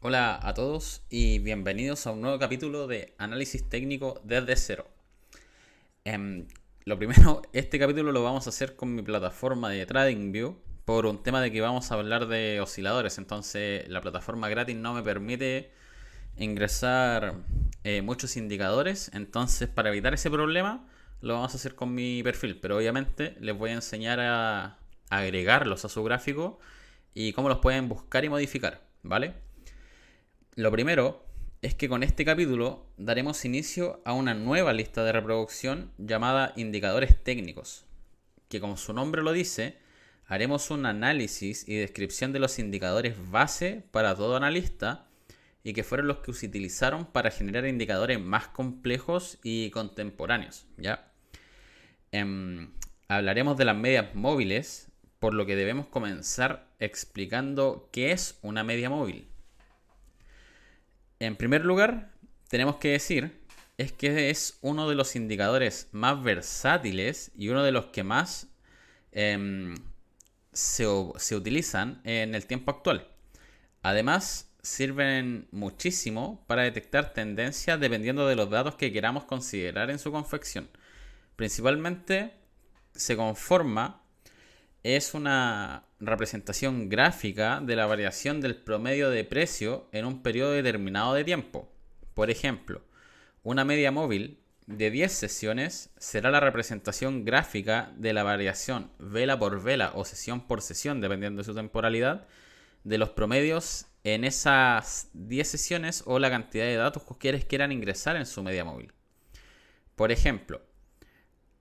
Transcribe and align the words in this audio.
Hola 0.00 0.38
a 0.40 0.54
todos 0.54 1.02
y 1.10 1.40
bienvenidos 1.40 2.06
a 2.06 2.12
un 2.12 2.20
nuevo 2.20 2.38
capítulo 2.38 2.86
de 2.86 3.16
Análisis 3.18 3.68
Técnico 3.68 4.20
desde 4.22 4.54
cero. 4.54 4.86
Em, 6.04 6.46
lo 6.84 6.96
primero, 6.96 7.42
este 7.52 7.80
capítulo 7.80 8.12
lo 8.12 8.22
vamos 8.22 8.46
a 8.46 8.50
hacer 8.50 8.76
con 8.76 8.94
mi 8.94 9.02
plataforma 9.02 9.70
de 9.70 9.84
TradingView 9.86 10.56
por 10.84 11.04
un 11.06 11.20
tema 11.24 11.40
de 11.40 11.50
que 11.50 11.60
vamos 11.60 11.90
a 11.90 11.96
hablar 11.96 12.28
de 12.28 12.60
osciladores. 12.60 13.18
Entonces 13.18 13.88
la 13.88 14.00
plataforma 14.00 14.48
gratis 14.48 14.76
no 14.76 14.94
me 14.94 15.02
permite 15.02 15.72
ingresar 16.36 17.34
eh, 17.82 18.00
muchos 18.00 18.36
indicadores. 18.36 19.10
Entonces 19.14 19.68
para 19.68 19.88
evitar 19.88 20.14
ese 20.14 20.30
problema 20.30 20.86
lo 21.22 21.34
vamos 21.34 21.54
a 21.54 21.56
hacer 21.56 21.74
con 21.74 21.92
mi 21.92 22.22
perfil. 22.22 22.60
Pero 22.60 22.76
obviamente 22.76 23.36
les 23.40 23.58
voy 23.58 23.70
a 23.70 23.74
enseñar 23.74 24.20
a 24.20 24.78
agregarlos 25.10 25.84
a 25.84 25.88
su 25.88 26.04
gráfico 26.04 26.60
y 27.14 27.32
cómo 27.32 27.48
los 27.48 27.58
pueden 27.58 27.88
buscar 27.88 28.24
y 28.24 28.28
modificar. 28.28 28.86
¿Vale? 29.02 29.47
Lo 30.58 30.72
primero 30.72 31.24
es 31.62 31.76
que 31.76 31.88
con 31.88 32.02
este 32.02 32.24
capítulo 32.24 32.84
daremos 32.96 33.44
inicio 33.44 34.02
a 34.04 34.12
una 34.12 34.34
nueva 34.34 34.72
lista 34.72 35.04
de 35.04 35.12
reproducción 35.12 35.92
llamada 35.98 36.52
indicadores 36.56 37.22
técnicos, 37.22 37.86
que 38.48 38.58
como 38.58 38.76
su 38.76 38.92
nombre 38.92 39.22
lo 39.22 39.30
dice, 39.30 39.78
haremos 40.26 40.72
un 40.72 40.84
análisis 40.84 41.62
y 41.68 41.76
descripción 41.76 42.32
de 42.32 42.40
los 42.40 42.58
indicadores 42.58 43.14
base 43.30 43.84
para 43.92 44.16
todo 44.16 44.34
analista 44.34 45.06
y 45.62 45.74
que 45.74 45.84
fueron 45.84 46.08
los 46.08 46.16
que 46.16 46.32
se 46.32 46.46
utilizaron 46.46 47.06
para 47.06 47.30
generar 47.30 47.64
indicadores 47.64 48.18
más 48.18 48.48
complejos 48.48 49.38
y 49.44 49.70
contemporáneos. 49.70 50.66
¿ya? 50.76 51.12
Em, 52.10 52.72
hablaremos 53.06 53.56
de 53.58 53.64
las 53.64 53.76
medias 53.76 54.12
móviles, 54.16 54.90
por 55.20 55.34
lo 55.34 55.46
que 55.46 55.54
debemos 55.54 55.86
comenzar 55.86 56.66
explicando 56.80 57.88
qué 57.92 58.10
es 58.10 58.40
una 58.42 58.64
media 58.64 58.90
móvil. 58.90 59.28
En 61.20 61.36
primer 61.36 61.64
lugar, 61.64 62.10
tenemos 62.48 62.76
que 62.76 62.88
decir 62.88 63.38
es 63.76 63.92
que 63.92 64.30
es 64.30 64.58
uno 64.60 64.88
de 64.88 64.96
los 64.96 65.14
indicadores 65.14 65.88
más 65.92 66.22
versátiles 66.22 67.30
y 67.36 67.48
uno 67.48 67.62
de 67.62 67.72
los 67.72 67.86
que 67.86 68.02
más 68.02 68.48
em, 69.12 69.76
se, 70.52 70.84
se, 71.16 71.36
utilizan 71.36 72.00
en 72.04 72.34
el 72.34 72.46
tiempo 72.46 72.72
actual. 72.72 73.06
Además, 73.82 74.50
sirven 74.62 75.46
muchísimo 75.52 76.44
para 76.46 76.62
detectar 76.62 77.12
tendencias 77.12 77.78
dependiendo 77.78 78.26
de 78.26 78.36
los 78.36 78.50
datos 78.50 78.74
que 78.74 78.92
queramos 78.92 79.24
considerar 79.24 79.90
en 79.90 80.00
su 80.00 80.10
confección. 80.10 80.68
Principalmente 81.36 82.32
se 82.94 83.16
conforma 83.16 84.02
es 84.82 85.14
una 85.14 85.84
representación 86.00 86.88
gráfica 86.88 87.60
de 87.60 87.76
la 87.76 87.86
variación 87.86 88.40
del 88.40 88.56
promedio 88.56 89.10
de 89.10 89.24
precio 89.24 89.88
en 89.92 90.04
un 90.04 90.22
periodo 90.22 90.52
determinado 90.52 91.14
de 91.14 91.24
tiempo. 91.24 91.72
Por 92.14 92.30
ejemplo, 92.30 92.82
una 93.42 93.64
media 93.64 93.90
móvil 93.90 94.40
de 94.66 94.90
10 94.90 95.10
sesiones 95.10 95.90
será 95.96 96.30
la 96.30 96.40
representación 96.40 97.24
gráfica 97.24 97.92
de 97.96 98.12
la 98.12 98.22
variación 98.22 98.90
vela 98.98 99.38
por 99.38 99.62
vela 99.62 99.92
o 99.94 100.04
sesión 100.04 100.46
por 100.46 100.60
sesión, 100.60 101.00
dependiendo 101.00 101.40
de 101.40 101.44
su 101.44 101.54
temporalidad, 101.54 102.26
de 102.84 102.98
los 102.98 103.10
promedios 103.10 103.86
en 104.04 104.24
esas 104.24 105.10
10 105.14 105.48
sesiones 105.48 106.02
o 106.06 106.18
la 106.18 106.30
cantidad 106.30 106.64
de 106.64 106.76
datos 106.76 107.02
que 107.02 107.12
ustedes 107.12 107.44
quieran 107.44 107.72
ingresar 107.72 108.16
en 108.16 108.26
su 108.26 108.42
media 108.42 108.64
móvil. 108.64 108.92
Por 109.96 110.12
ejemplo, 110.12 110.60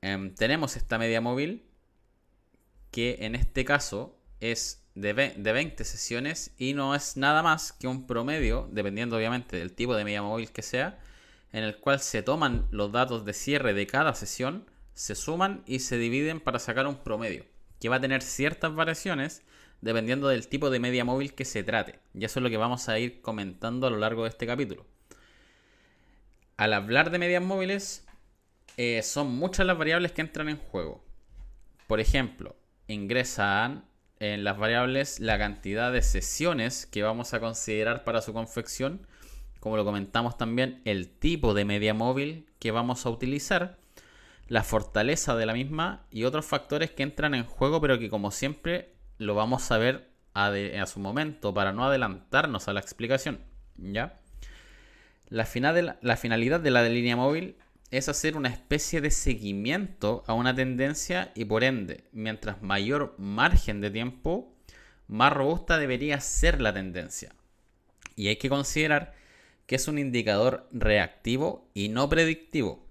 em, 0.02 0.36
tenemos 0.36 0.76
esta 0.76 0.98
media 0.98 1.22
móvil 1.22 1.64
que 2.92 3.18
en 3.22 3.36
este 3.36 3.66
caso 3.66 4.17
es 4.40 4.84
de, 4.96 5.14
20 5.14 5.84
sesiones 5.84 6.52
y 6.58 6.74
no 6.74 6.96
es 6.96 7.18
nada 7.18 7.44
más 7.44 7.72
que 7.72 7.88
un 7.88 8.08
promedio, 8.08 8.68
dependiendo 8.72 9.18
obviamente 9.18 9.58
del 9.58 9.74
tipo 9.74 9.96
de 9.96 10.04
media 10.04 10.24
móvil 10.24 10.52
que 10.52 10.62
sea, 10.62 11.00
en 11.54 11.64
el 11.64 11.78
cual 11.78 12.00
se 12.00 12.24
toman 12.24 12.68
los 12.72 12.92
datos 12.92 13.26
de 13.26 13.34
cierre 13.34 13.74
de 13.74 13.88
cada 13.88 14.16
sesión, 14.16 14.66
se 14.94 15.16
suman 15.16 15.64
y 15.66 15.80
se 15.80 15.98
dividen 15.98 16.40
para 16.40 16.60
sacar 16.60 16.88
un 16.88 16.98
promedio, 16.98 17.46
que 17.80 17.90
va 17.90 17.98
a 17.98 18.02
tener 18.02 18.22
ciertas 18.22 18.74
variaciones 18.74 19.44
dependiendo 19.82 20.28
del 20.28 20.48
tipo 20.48 20.70
de 20.70 20.80
media 20.80 21.06
móvil 21.06 21.34
que 21.34 21.46
se 21.46 21.64
trate. 21.64 22.00
Y 22.14 22.26
eso 22.26 22.40
es 22.40 22.44
lo 22.44 22.50
que 22.50 22.58
vamos 22.58 22.90
a 22.90 22.98
ir 22.98 23.22
comentando 23.22 23.86
a 23.88 23.92
lo 23.92 23.98
largo 23.98 24.24
de 24.24 24.30
este 24.30 24.48
capítulo. 24.48 24.86
Al 26.58 26.74
hablar 26.74 27.12
de 27.12 27.20
medias 27.20 27.44
móviles, 27.44 28.04
eh, 28.78 29.04
son 29.04 29.36
muchas 29.36 29.68
las 29.68 29.78
variables 29.78 30.12
que 30.12 30.22
entran 30.22 30.50
en 30.50 30.58
juego. 30.58 31.04
Por 31.86 32.00
ejemplo, 32.00 32.56
ingresan 32.88 33.87
en 34.20 34.44
las 34.44 34.58
variables 34.58 35.20
la 35.20 35.38
cantidad 35.38 35.92
de 35.92 36.02
sesiones 36.02 36.86
que 36.86 37.04
vamos 37.04 37.34
a 37.34 37.40
considerar 37.40 38.04
para 38.04 38.22
su 38.22 38.34
confección, 38.34 39.06
como 39.60 39.78
lo 39.78 39.86
comentamos 39.86 40.38
también, 40.38 40.82
el 40.86 41.10
tipo 41.10 41.54
de 41.54 41.66
media 41.66 41.94
móvil 41.94 42.48
que 42.60 42.72
vamos 42.72 43.06
a 43.06 43.10
utilizar, 43.10 43.78
la 44.48 44.64
fortaleza 44.64 45.36
de 45.36 45.46
la 45.46 45.54
misma 45.54 46.06
y 46.10 46.24
otros 46.24 46.46
factores 46.46 46.92
que 46.92 47.04
entran 47.04 47.36
en 47.36 47.44
juego, 47.44 47.82
pero 47.82 48.00
que 48.00 48.10
como 48.10 48.32
siempre 48.32 48.94
lo 49.18 49.36
vamos 49.36 49.72
a 49.72 49.78
ver 49.78 50.10
a, 50.34 50.86
su 50.86 51.00
momento 51.00 51.54
para 51.54 51.74
no 51.74 51.84
adelantarnos 51.84 52.68
a 52.68 52.74
la 52.74 52.80
explicación. 52.80 53.40
¿Ya? 53.78 54.20
La, 55.30 55.46
final 55.46 55.98
la 56.02 56.18
finalidad 56.18 56.60
de 56.60 56.72
la 56.72 56.84
línea 56.84 57.16
móvil 57.16 57.58
es 57.92 58.10
hacer 58.10 58.36
una 58.36 58.50
especie 58.50 59.02
de 59.02 59.12
seguimiento 59.12 60.24
a 60.28 60.34
una 60.34 60.54
tendencia 60.54 61.32
y 61.36 61.46
por 61.46 61.64
ende, 61.64 62.04
mientras 62.12 62.62
mayor 62.62 63.16
margen 63.18 63.80
de 63.82 63.92
tiempo, 63.92 64.54
más 65.08 65.32
robusta 65.32 65.78
debería 65.78 66.20
ser 66.20 66.60
la 66.62 66.74
tendencia. 66.74 67.34
Y 68.16 68.28
hay 68.28 68.36
que 68.36 68.50
considerar 68.50 69.14
que 69.66 69.76
es 69.76 69.88
un 69.88 70.00
indicador 70.00 70.68
reactivo 70.72 71.70
y 71.74 71.90
no 71.90 72.10
predictivo. 72.10 72.86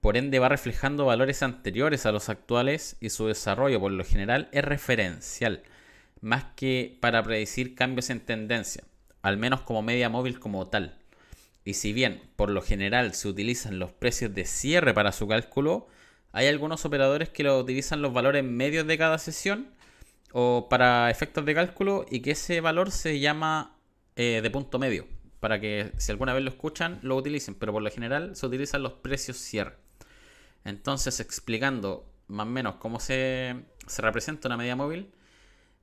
Por 0.00 0.16
ende 0.16 0.38
va 0.38 0.48
reflejando 0.48 1.06
valores 1.06 1.42
anteriores 1.42 2.06
a 2.06 2.12
los 2.12 2.28
actuales 2.28 2.96
y 3.00 3.10
su 3.10 3.26
desarrollo 3.26 3.80
por 3.80 3.92
lo 3.92 4.04
general 4.04 4.48
es 4.52 4.64
referencial, 4.64 5.62
más 6.20 6.44
que 6.56 6.98
para 7.00 7.22
predecir 7.22 7.74
cambios 7.74 8.10
en 8.10 8.20
tendencia, 8.20 8.84
al 9.22 9.36
menos 9.36 9.62
como 9.62 9.82
media 9.82 10.08
móvil 10.08 10.40
como 10.40 10.68
tal. 10.68 10.99
Y 11.64 11.74
si 11.74 11.92
bien 11.92 12.22
por 12.36 12.50
lo 12.50 12.62
general 12.62 13.14
se 13.14 13.28
utilizan 13.28 13.78
los 13.78 13.92
precios 13.92 14.34
de 14.34 14.44
cierre 14.44 14.94
para 14.94 15.12
su 15.12 15.28
cálculo, 15.28 15.88
hay 16.32 16.46
algunos 16.46 16.84
operadores 16.84 17.28
que 17.28 17.42
lo 17.42 17.58
utilizan 17.58 18.02
los 18.02 18.12
valores 18.12 18.44
medios 18.44 18.86
de 18.86 18.98
cada 18.98 19.18
sesión 19.18 19.68
o 20.32 20.68
para 20.68 21.10
efectos 21.10 21.44
de 21.44 21.54
cálculo 21.54 22.06
y 22.10 22.20
que 22.20 22.32
ese 22.32 22.60
valor 22.60 22.90
se 22.90 23.18
llama 23.18 23.76
eh, 24.16 24.40
de 24.42 24.50
punto 24.50 24.78
medio 24.78 25.06
para 25.40 25.58
que 25.58 25.92
si 25.96 26.12
alguna 26.12 26.34
vez 26.34 26.44
lo 26.44 26.50
escuchan 26.50 26.98
lo 27.02 27.16
utilicen, 27.16 27.54
pero 27.54 27.72
por 27.72 27.82
lo 27.82 27.90
general 27.90 28.36
se 28.36 28.46
utilizan 28.46 28.82
los 28.82 28.92
precios 28.92 29.38
cierre. 29.38 29.76
Entonces 30.64 31.18
explicando 31.20 32.06
más 32.28 32.46
o 32.46 32.50
menos 32.50 32.76
cómo 32.76 33.00
se, 33.00 33.56
se 33.86 34.02
representa 34.02 34.48
una 34.48 34.56
media 34.56 34.76
móvil, 34.76 35.10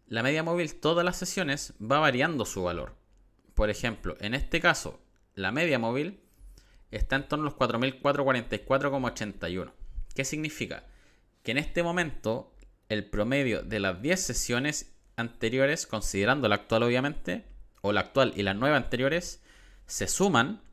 la 0.07 0.23
media 0.23 0.43
móvil 0.43 0.75
todas 0.75 1.03
las 1.03 1.17
sesiones 1.17 1.73
va 1.81 1.99
variando 1.99 2.45
su 2.45 2.63
valor. 2.63 2.95
Por 3.55 3.69
ejemplo, 3.69 4.15
en 4.21 4.35
este 4.35 4.61
caso, 4.61 5.01
la 5.37 5.51
media 5.51 5.79
móvil 5.79 6.19
está 6.89 7.15
en 7.15 7.27
torno 7.27 7.45
a 7.45 7.51
los 7.51 7.59
4.444,81. 7.59 9.71
¿Qué 10.15 10.25
significa? 10.25 10.85
Que 11.43 11.51
en 11.51 11.59
este 11.59 11.83
momento 11.83 12.55
el 12.89 13.05
promedio 13.05 13.61
de 13.61 13.79
las 13.79 14.01
10 14.01 14.19
sesiones 14.19 14.95
anteriores, 15.15 15.85
considerando 15.85 16.47
la 16.47 16.55
actual 16.55 16.81
obviamente, 16.81 17.45
o 17.81 17.93
la 17.93 17.99
actual 18.01 18.33
y 18.35 18.41
las 18.41 18.55
9 18.55 18.75
anteriores, 18.75 19.43
se 19.85 20.07
suman 20.07 20.63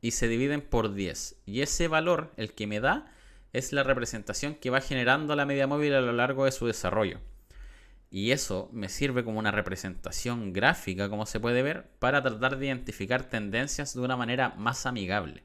y 0.00 0.12
se 0.12 0.28
dividen 0.28 0.60
por 0.60 0.94
10. 0.94 1.42
Y 1.44 1.62
ese 1.62 1.88
valor, 1.88 2.32
el 2.36 2.54
que 2.54 2.68
me 2.68 2.78
da, 2.78 3.12
es 3.52 3.72
la 3.72 3.82
representación 3.82 4.54
que 4.54 4.70
va 4.70 4.80
generando 4.80 5.34
la 5.34 5.46
media 5.46 5.66
móvil 5.66 5.94
a 5.94 6.00
lo 6.00 6.12
largo 6.12 6.44
de 6.44 6.52
su 6.52 6.68
desarrollo. 6.68 7.18
Y 8.10 8.30
eso 8.30 8.70
me 8.72 8.88
sirve 8.88 9.24
como 9.24 9.38
una 9.38 9.50
representación 9.50 10.52
gráfica, 10.52 11.08
como 11.08 11.26
se 11.26 11.40
puede 11.40 11.62
ver, 11.62 11.90
para 11.98 12.22
tratar 12.22 12.58
de 12.58 12.66
identificar 12.66 13.24
tendencias 13.24 13.94
de 13.94 14.00
una 14.00 14.16
manera 14.16 14.54
más 14.56 14.86
amigable. 14.86 15.42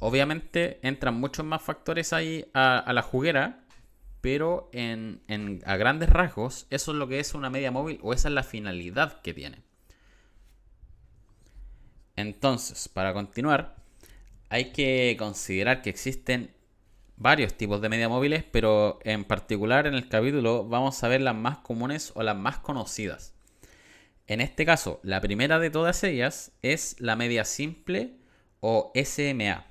Obviamente 0.00 0.78
entran 0.82 1.14
muchos 1.14 1.44
más 1.44 1.62
factores 1.62 2.12
ahí 2.12 2.46
a, 2.54 2.90
la 2.92 3.02
juguera, 3.02 3.64
pero 4.20 4.70
en, 4.72 5.22
a 5.66 5.76
grandes 5.76 6.08
rasgos 6.08 6.66
eso 6.70 6.92
es 6.92 6.98
lo 6.98 7.08
que 7.08 7.20
es 7.20 7.34
una 7.34 7.50
media 7.50 7.70
móvil 7.70 7.98
o 8.02 8.12
esa 8.12 8.28
es 8.28 8.34
la 8.34 8.42
finalidad 8.42 9.20
que 9.22 9.34
tiene. 9.34 9.62
Entonces, 12.16 12.88
para 12.88 13.12
continuar, 13.12 13.76
hay 14.48 14.72
que 14.72 15.16
considerar 15.18 15.82
que 15.82 15.90
existen 15.90 16.54
varios 17.18 17.54
tipos 17.54 17.80
de 17.80 17.88
media 17.88 18.08
móviles, 18.08 18.44
pero 18.50 18.98
en 19.02 19.24
particular 19.24 19.86
en 19.86 19.94
el 19.94 20.08
capítulo 20.08 20.64
vamos 20.68 21.02
a 21.02 21.08
ver 21.08 21.20
las 21.20 21.34
más 21.34 21.58
comunes 21.58 22.12
o 22.14 22.22
las 22.22 22.36
más 22.36 22.58
conocidas. 22.58 23.34
En 24.26 24.40
este 24.40 24.64
caso, 24.64 25.00
la 25.02 25.20
primera 25.20 25.58
de 25.58 25.70
todas 25.70 26.04
ellas 26.04 26.52
es 26.62 26.96
la 27.00 27.16
media 27.16 27.44
simple 27.44 28.16
o 28.60 28.92
SMA. 28.94 29.64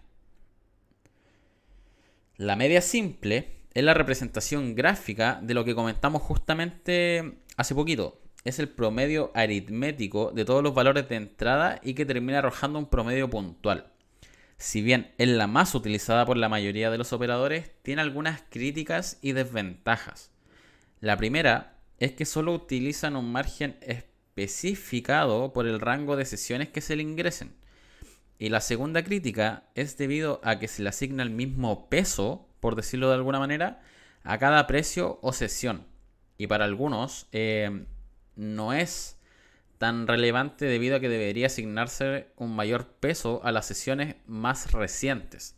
La 2.37 2.55
media 2.55 2.81
simple 2.81 3.61
es 3.73 3.83
la 3.83 3.93
representación 3.93 4.75
gráfica 4.75 5.39
de 5.41 5.53
lo 5.53 5.63
que 5.63 5.75
comentamos 5.75 6.21
justamente 6.21 7.39
hace 7.55 7.73
poquito, 7.73 8.21
es 8.47 8.59
el 8.59 8.69
promedio 8.69 9.31
aritmético 9.35 10.31
de 10.31 10.45
todos 10.45 10.63
los 10.63 10.73
valores 10.73 11.09
de 11.09 11.15
entrada 11.15 11.79
y 11.83 11.93
que 11.93 12.05
termina 12.05 12.39
arrojando 12.39 12.79
un 12.79 12.85
promedio 12.85 13.29
puntual. 13.29 13.91
Si 14.57 14.81
bien 14.81 15.13
es 15.17 15.27
la 15.27 15.47
más 15.47 15.75
utilizada 15.75 16.25
por 16.25 16.37
la 16.37 16.49
mayoría 16.49 16.89
de 16.89 16.97
los 16.97 17.13
operadores, 17.13 17.71
tiene 17.83 18.01
algunas 18.01 18.41
críticas 18.49 19.19
y 19.21 19.33
desventajas. 19.33 20.31
La 20.99 21.15
primera 21.15 21.77
es 21.99 22.13
que 22.13 22.25
solo 22.25 22.53
utilizan 22.53 23.15
un 23.15 23.31
margen 23.31 23.77
especificado 23.81 25.53
por 25.53 25.67
el 25.67 25.79
rango 25.79 26.15
de 26.15 26.25
sesiones 26.25 26.69
que 26.69 26.81
se 26.81 26.95
le 26.95 27.03
ingresen. 27.03 27.55
Y 28.39 28.49
la 28.49 28.61
segunda 28.61 29.03
crítica 29.03 29.63
es 29.75 29.97
debido 29.97 30.41
a 30.43 30.59
que 30.59 30.67
se 30.67 30.83
le 30.83 30.89
asigna 30.89 31.23
el 31.23 31.29
mismo 31.29 31.89
peso, 31.89 32.47
por 32.59 32.75
decirlo 32.75 33.09
de 33.09 33.15
alguna 33.15 33.39
manera, 33.39 33.81
a 34.23 34.37
cada 34.37 34.65
precio 34.67 35.19
o 35.21 35.33
sesión. 35.33 35.85
Y 36.37 36.47
para 36.47 36.65
algunos 36.65 37.27
eh, 37.31 37.85
no 38.35 38.73
es 38.73 39.16
tan 39.77 40.07
relevante 40.07 40.65
debido 40.65 40.95
a 40.95 40.99
que 40.99 41.09
debería 41.09 41.47
asignarse 41.47 42.27
un 42.35 42.55
mayor 42.55 42.87
peso 42.87 43.41
a 43.43 43.51
las 43.51 43.65
sesiones 43.65 44.15
más 44.25 44.71
recientes. 44.71 45.55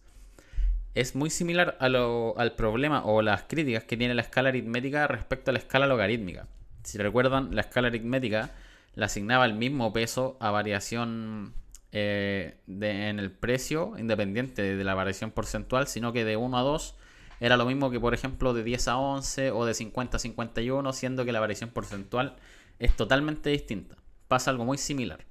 Es 0.95 1.15
muy 1.15 1.29
similar 1.29 1.77
al 1.79 2.55
problema 2.55 3.05
o 3.05 3.21
las 3.21 3.43
críticas 3.43 3.83
que 3.83 3.95
tiene 3.95 4.15
la 4.15 4.23
escala 4.23 4.49
aritmética 4.49 5.07
respecto 5.07 5.51
a 5.51 5.53
la 5.53 5.59
escala 5.59 5.87
logarítmica. 5.87 6.47
Si 6.83 6.97
recuerdan, 6.97 7.55
la 7.55 7.61
escala 7.61 7.87
aritmética 7.87 8.51
le 8.95 9.05
asignaba 9.05 9.45
el 9.45 9.53
mismo 9.53 9.93
peso 9.93 10.35
a 10.39 10.51
variación 10.51 11.53
eh, 11.91 12.57
en 12.67 13.19
el 13.19 13.31
precio, 13.31 13.93
independiente 13.97 14.75
de 14.75 14.83
la 14.83 14.95
variación 14.95 15.31
porcentual, 15.31 15.87
sino 15.87 16.11
que 16.11 16.25
de 16.25 16.37
1 16.37 16.57
a 16.57 16.61
2 16.61 16.95
era 17.39 17.55
lo 17.55 17.65
mismo 17.65 17.89
que, 17.89 17.99
por 17.99 18.13
ejemplo, 18.13 18.53
de 18.53 18.63
10 18.63 18.87
a 18.89 18.97
11 18.97 19.51
o 19.51 19.65
de 19.65 19.73
50 19.73 20.17
a 20.17 20.19
51, 20.19 20.93
siendo 20.93 21.23
que 21.23 21.31
la 21.31 21.39
variación 21.39 21.69
porcentual 21.69 22.35
es 22.79 22.95
totalmente 22.95 23.49
distinta. 23.49 23.95
Pasa 24.29 24.51
algo 24.51 24.63
muy 24.63 24.77
similar. 24.77 25.25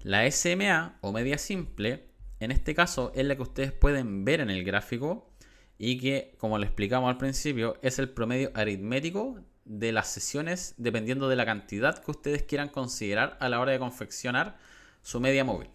La 0.00 0.28
SMA 0.28 0.98
o 1.00 1.12
media 1.12 1.38
simple, 1.38 2.08
en 2.40 2.50
este 2.50 2.74
caso, 2.74 3.12
es 3.14 3.24
la 3.24 3.36
que 3.36 3.42
ustedes 3.42 3.70
pueden 3.70 4.24
ver 4.24 4.40
en 4.40 4.50
el 4.50 4.64
gráfico 4.64 5.30
y 5.78 5.98
que, 5.98 6.34
como 6.38 6.58
lo 6.58 6.64
explicamos 6.64 7.08
al 7.08 7.18
principio, 7.18 7.78
es 7.80 8.00
el 8.00 8.10
promedio 8.10 8.50
aritmético 8.54 9.38
de 9.64 9.92
las 9.92 10.08
sesiones 10.08 10.74
dependiendo 10.76 11.28
de 11.28 11.36
la 11.36 11.46
cantidad 11.46 12.02
que 12.02 12.10
ustedes 12.10 12.42
quieran 12.42 12.68
considerar 12.68 13.36
a 13.38 13.48
la 13.48 13.60
hora 13.60 13.70
de 13.70 13.78
confeccionar 13.78 14.58
su 15.02 15.20
media 15.20 15.44
móvil. 15.44 15.70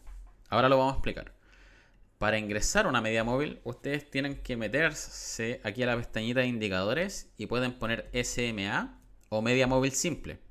Ahora 0.49 0.67
lo 0.67 0.77
vamos 0.77 0.91
a 0.91 0.97
explicar. 0.97 1.35
Para 2.17 2.37
ingresar 2.37 2.85
una 2.85 2.99
media 2.99 3.23
móvil, 3.23 3.61
ustedes 3.63 4.11
tienen 4.11 4.41
que 4.41 4.57
meterse 4.57 5.61
aquí 5.63 5.83
a 5.83 5.85
la 5.85 5.95
pestañita 5.95 6.41
de 6.41 6.47
indicadores 6.47 7.31
y 7.37 7.45
pueden 7.45 7.79
poner 7.79 8.09
SMA 8.11 8.99
o 9.29 9.41
media 9.41 9.67
móvil 9.67 9.93
simple. 9.93 10.46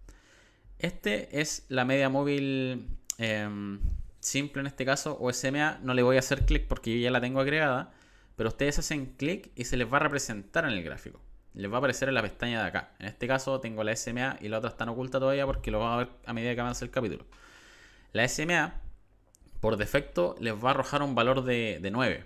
Este 0.79 1.41
es 1.41 1.65
la 1.69 1.85
media 1.85 2.09
móvil 2.09 2.89
em, 3.19 3.81
simple 4.21 4.61
en 4.61 4.67
este 4.67 4.85
caso, 4.85 5.17
o 5.21 5.33
SMA. 5.33 5.79
No 5.83 5.95
le 5.95 6.03
voy 6.03 6.17
a 6.17 6.21
hacer 6.21 6.45
clic 6.45 6.67
porque 6.67 6.93
yo 6.95 7.03
ya 7.03 7.11
la 7.11 7.21
tengo 7.21 7.41
agregada, 7.41 7.93
pero 8.37 8.51
ustedes 8.51 8.79
hacen 8.79 9.15
clic 9.17 9.51
y 9.55 9.65
se 9.65 9.77
les 9.77 9.91
va 9.91 9.97
a 9.97 10.01
representar 10.01 10.65
en 10.65 10.73
el 10.73 10.83
gráfico. 10.83 11.21
Les 11.55 11.71
va 11.71 11.77
a 11.77 11.79
aparecer 11.79 12.09
en 12.09 12.15
la 12.15 12.23
pestaña 12.23 12.61
de 12.61 12.69
acá. 12.69 12.91
En 12.99 13.07
este 13.07 13.27
caso 13.27 13.61
tengo 13.61 13.83
la 13.83 13.97
SMA 13.97 14.37
y 14.43 14.49
la 14.49 14.59
otra 14.59 14.71
está 14.71 14.91
oculta 14.91 15.19
todavía 15.19 15.47
porque 15.47 15.71
lo 15.71 15.79
vamos 15.79 15.95
a 15.95 15.99
ver 15.99 16.09
a 16.27 16.33
medida 16.35 16.55
que 16.55 16.61
avance 16.61 16.85
el 16.85 16.91
capítulo. 16.91 17.25
La 18.13 18.29
SMA, 18.29 18.75
por 19.61 19.79
defecto, 19.79 20.37
les 20.39 20.53
va 20.55 20.69
a 20.69 20.71
arrojar 20.73 21.03
un 21.03 21.15
valor 21.15 21.45
de, 21.45 21.81
9. 21.91 22.25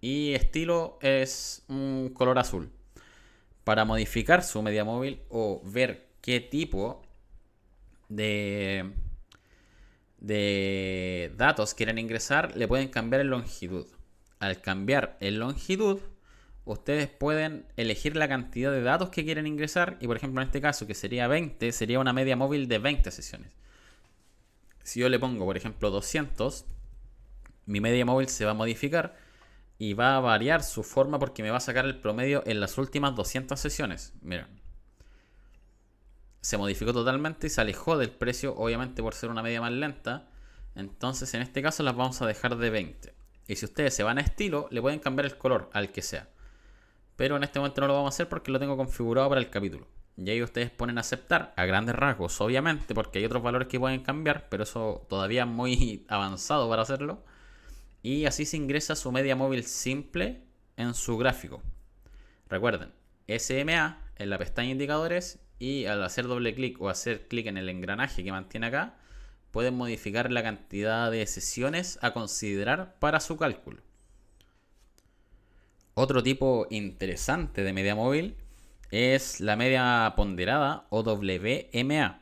Y 0.00 0.34
estilo 0.34 0.98
es 1.02 1.64
un 1.68 2.10
color 2.12 2.38
azul. 2.38 2.70
Para 3.62 3.84
modificar 3.84 4.42
su 4.42 4.60
media 4.60 4.84
móvil 4.84 5.22
o 5.28 5.62
ver 5.64 6.08
qué 6.20 6.40
tipo 6.40 7.03
de, 8.08 8.92
datos 11.36 11.74
quieren 11.74 11.98
ingresar, 11.98 12.56
le 12.56 12.68
pueden 12.68 12.88
cambiar 12.88 13.20
el 13.20 13.28
longitud. 13.28 13.86
Al 14.38 14.60
cambiar 14.60 15.16
el 15.20 15.38
longitud, 15.38 16.00
ustedes 16.64 17.08
pueden 17.08 17.66
elegir 17.76 18.16
la 18.16 18.28
cantidad 18.28 18.72
de 18.72 18.82
datos 18.82 19.10
que 19.10 19.24
quieren 19.24 19.46
ingresar 19.46 19.96
y 20.00 20.06
por 20.06 20.16
ejemplo 20.16 20.42
en 20.42 20.48
este 20.48 20.60
caso 20.60 20.86
que 20.86 20.94
sería 20.94 21.28
20, 21.28 21.72
sería 21.72 22.00
una 22.00 22.12
media 22.12 22.36
móvil 22.36 22.68
de 22.68 22.78
20 22.78 23.10
sesiones. 23.10 23.52
Si 24.82 25.00
yo 25.00 25.08
le 25.08 25.18
pongo, 25.18 25.46
por 25.46 25.56
ejemplo, 25.56 25.90
200, 25.90 26.66
mi 27.66 27.80
media 27.80 28.04
móvil 28.04 28.28
se 28.28 28.44
va 28.44 28.50
a 28.50 28.54
modificar 28.54 29.16
y 29.78 29.94
va 29.94 30.16
a 30.16 30.20
variar 30.20 30.62
su 30.62 30.82
forma 30.82 31.18
porque 31.18 31.42
me 31.42 31.50
va 31.50 31.56
a 31.56 31.60
sacar 31.60 31.84
el 31.86 32.00
promedio 32.00 32.42
en 32.46 32.60
las 32.60 32.76
últimas 32.78 33.14
200 33.14 33.58
sesiones. 33.58 34.12
Miren. 34.20 34.63
Se 36.44 36.58
modificó 36.58 36.92
totalmente 36.92 37.46
y 37.46 37.50
se 37.50 37.62
alejó 37.62 37.96
del 37.96 38.10
precio, 38.10 38.54
obviamente 38.54 39.02
por 39.02 39.14
ser 39.14 39.30
una 39.30 39.42
media 39.42 39.62
más 39.62 39.72
lenta. 39.72 40.28
Entonces 40.74 41.32
en 41.32 41.40
este 41.40 41.62
caso 41.62 41.82
las 41.82 41.96
vamos 41.96 42.20
a 42.20 42.26
dejar 42.26 42.58
de 42.58 42.68
20. 42.68 43.14
Y 43.48 43.56
si 43.56 43.64
ustedes 43.64 43.94
se 43.94 44.02
van 44.02 44.18
a 44.18 44.20
estilo, 44.20 44.68
le 44.70 44.82
pueden 44.82 44.98
cambiar 44.98 45.24
el 45.24 45.38
color 45.38 45.70
al 45.72 45.90
que 45.90 46.02
sea. 46.02 46.28
Pero 47.16 47.38
en 47.38 47.44
este 47.44 47.58
momento 47.58 47.80
no 47.80 47.86
lo 47.86 47.94
vamos 47.94 48.12
a 48.12 48.14
hacer 48.14 48.28
porque 48.28 48.52
lo 48.52 48.58
tengo 48.58 48.76
configurado 48.76 49.30
para 49.30 49.40
el 49.40 49.48
capítulo. 49.48 49.86
Y 50.18 50.28
ahí 50.28 50.42
ustedes 50.42 50.70
ponen 50.70 50.98
aceptar 50.98 51.54
a 51.56 51.64
grandes 51.64 51.96
rasgos, 51.96 52.38
obviamente, 52.42 52.94
porque 52.94 53.20
hay 53.20 53.24
otros 53.24 53.42
valores 53.42 53.66
que 53.68 53.80
pueden 53.80 54.02
cambiar, 54.02 54.50
pero 54.50 54.64
eso 54.64 55.06
todavía 55.08 55.44
es 55.44 55.48
muy 55.48 56.04
avanzado 56.10 56.68
para 56.68 56.82
hacerlo. 56.82 57.24
Y 58.02 58.26
así 58.26 58.44
se 58.44 58.58
ingresa 58.58 58.96
su 58.96 59.12
media 59.12 59.34
móvil 59.34 59.64
simple 59.64 60.42
en 60.76 60.92
su 60.92 61.16
gráfico. 61.16 61.62
Recuerden, 62.50 62.92
SMA 63.38 63.98
en 64.16 64.28
la 64.28 64.36
pestaña 64.36 64.72
indicadores 64.72 65.40
y 65.58 65.86
al 65.86 66.02
hacer 66.02 66.26
doble 66.26 66.54
clic 66.54 66.80
o 66.80 66.88
hacer 66.88 67.28
clic 67.28 67.46
en 67.46 67.56
el 67.56 67.68
engranaje 67.68 68.24
que 68.24 68.32
mantiene 68.32 68.66
acá, 68.66 68.96
pueden 69.50 69.74
modificar 69.74 70.32
la 70.32 70.42
cantidad 70.42 71.10
de 71.10 71.26
sesiones 71.26 71.98
a 72.02 72.12
considerar 72.12 72.98
para 72.98 73.20
su 73.20 73.36
cálculo. 73.36 73.82
Otro 75.94 76.22
tipo 76.24 76.66
interesante 76.70 77.62
de 77.62 77.72
media 77.72 77.94
móvil 77.94 78.36
es 78.90 79.40
la 79.40 79.54
media 79.54 80.12
ponderada 80.16 80.86
o 80.90 81.02
WMA. 81.02 82.20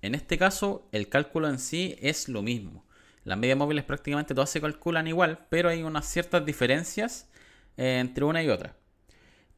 En 0.00 0.14
este 0.14 0.38
caso, 0.38 0.88
el 0.92 1.08
cálculo 1.08 1.48
en 1.48 1.58
sí 1.58 1.96
es 2.00 2.28
lo 2.28 2.42
mismo. 2.42 2.84
Las 3.24 3.38
medias 3.38 3.58
móviles 3.58 3.84
prácticamente 3.84 4.34
todas 4.34 4.50
se 4.50 4.60
calculan 4.60 5.06
igual, 5.06 5.46
pero 5.48 5.68
hay 5.68 5.82
unas 5.82 6.06
ciertas 6.06 6.44
diferencias 6.44 7.30
eh, 7.76 7.98
entre 8.00 8.24
una 8.24 8.42
y 8.42 8.48
otra. 8.48 8.76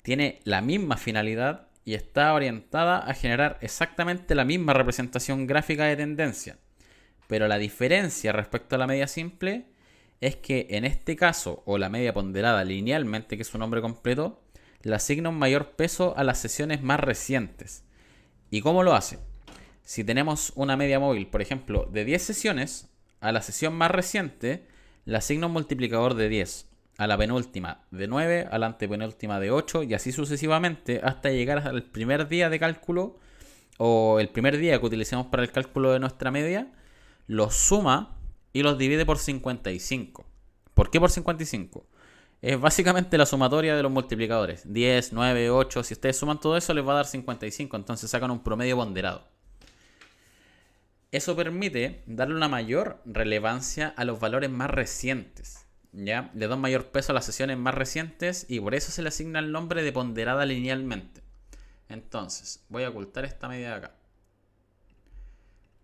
Tiene 0.02 0.40
la 0.44 0.60
misma 0.60 0.96
finalidad 0.96 1.65
y 1.86 1.94
está 1.94 2.34
orientada 2.34 2.98
a 2.98 3.14
generar 3.14 3.58
exactamente 3.62 4.34
la 4.34 4.44
misma 4.44 4.74
representación 4.74 5.46
gráfica 5.46 5.84
de 5.84 5.96
tendencia. 5.96 6.58
Pero 7.28 7.46
la 7.46 7.58
diferencia 7.58 8.32
respecto 8.32 8.74
a 8.74 8.78
la 8.78 8.88
media 8.88 9.06
simple 9.06 9.66
es 10.20 10.34
que 10.34 10.66
en 10.70 10.84
este 10.84 11.14
caso, 11.14 11.62
o 11.64 11.78
la 11.78 11.88
media 11.88 12.12
ponderada 12.12 12.64
linealmente, 12.64 13.36
que 13.36 13.42
es 13.42 13.48
su 13.48 13.56
nombre 13.56 13.80
completo, 13.80 14.42
le 14.82 14.96
asigna 14.96 15.28
un 15.28 15.38
mayor 15.38 15.76
peso 15.76 16.12
a 16.16 16.24
las 16.24 16.38
sesiones 16.38 16.82
más 16.82 16.98
recientes. 16.98 17.84
¿Y 18.50 18.62
cómo 18.62 18.82
lo 18.82 18.94
hace? 18.94 19.20
Si 19.84 20.02
tenemos 20.02 20.52
una 20.56 20.76
media 20.76 20.98
móvil, 20.98 21.28
por 21.28 21.40
ejemplo, 21.40 21.88
de 21.92 22.04
10 22.04 22.20
sesiones, 22.20 22.90
a 23.20 23.30
la 23.30 23.42
sesión 23.42 23.74
más 23.74 23.92
reciente 23.92 24.66
le 25.04 25.18
asigna 25.18 25.46
un 25.46 25.52
multiplicador 25.52 26.14
de 26.14 26.28
10, 26.28 26.68
a 26.98 27.06
la 27.06 27.18
penúltima 27.18 27.84
de 27.90 28.06
9, 28.06 28.48
a 28.50 28.58
la 28.58 28.66
antepenúltima 28.66 29.38
de 29.40 29.50
8 29.50 29.82
y 29.82 29.94
así 29.94 30.12
sucesivamente 30.12 31.00
hasta 31.02 31.30
llegar 31.30 31.66
al 31.66 31.82
primer 31.82 32.28
día 32.28 32.48
de 32.48 32.58
cálculo 32.58 33.18
o 33.78 34.18
el 34.20 34.28
primer 34.28 34.56
día 34.56 34.78
que 34.78 34.86
utilicemos 34.86 35.26
para 35.26 35.42
el 35.42 35.52
cálculo 35.52 35.92
de 35.92 36.00
nuestra 36.00 36.30
media, 36.30 36.72
los 37.26 37.54
suma 37.54 38.16
y 38.52 38.62
los 38.62 38.78
divide 38.78 39.04
por 39.04 39.18
55. 39.18 40.24
¿Por 40.72 40.90
qué 40.90 41.00
por 41.00 41.10
55? 41.10 41.86
Es 42.40 42.60
básicamente 42.60 43.18
la 43.18 43.26
sumatoria 43.26 43.76
de 43.76 43.82
los 43.82 43.92
multiplicadores. 43.92 44.72
10, 44.72 45.12
9, 45.12 45.50
8. 45.50 45.82
Si 45.82 45.94
ustedes 45.94 46.16
suman 46.16 46.40
todo 46.40 46.56
eso, 46.56 46.72
les 46.72 46.86
va 46.86 46.92
a 46.92 46.96
dar 46.96 47.06
55. 47.06 47.76
Entonces 47.76 48.10
sacan 48.10 48.30
un 48.30 48.42
promedio 48.42 48.76
ponderado. 48.76 49.26
Eso 51.12 51.36
permite 51.36 52.02
darle 52.06 52.34
una 52.34 52.48
mayor 52.48 53.00
relevancia 53.04 53.94
a 53.96 54.04
los 54.04 54.20
valores 54.20 54.50
más 54.50 54.70
recientes. 54.70 55.65
¿Ya? 55.96 56.30
Le 56.34 56.46
da 56.46 56.54
mayor 56.54 56.86
peso 56.92 57.10
a 57.10 57.14
las 57.14 57.24
sesiones 57.24 57.58
más 57.58 57.74
recientes 57.74 58.46
y 58.48 58.60
por 58.60 58.74
eso 58.76 58.92
se 58.92 59.02
le 59.02 59.08
asigna 59.08 59.40
el 59.40 59.50
nombre 59.50 59.82
de 59.82 59.92
ponderada 59.92 60.46
linealmente. 60.46 61.22
Entonces, 61.88 62.64
voy 62.68 62.84
a 62.84 62.90
ocultar 62.90 63.24
esta 63.24 63.48
medida 63.48 63.70
de 63.70 63.74
acá. 63.74 63.94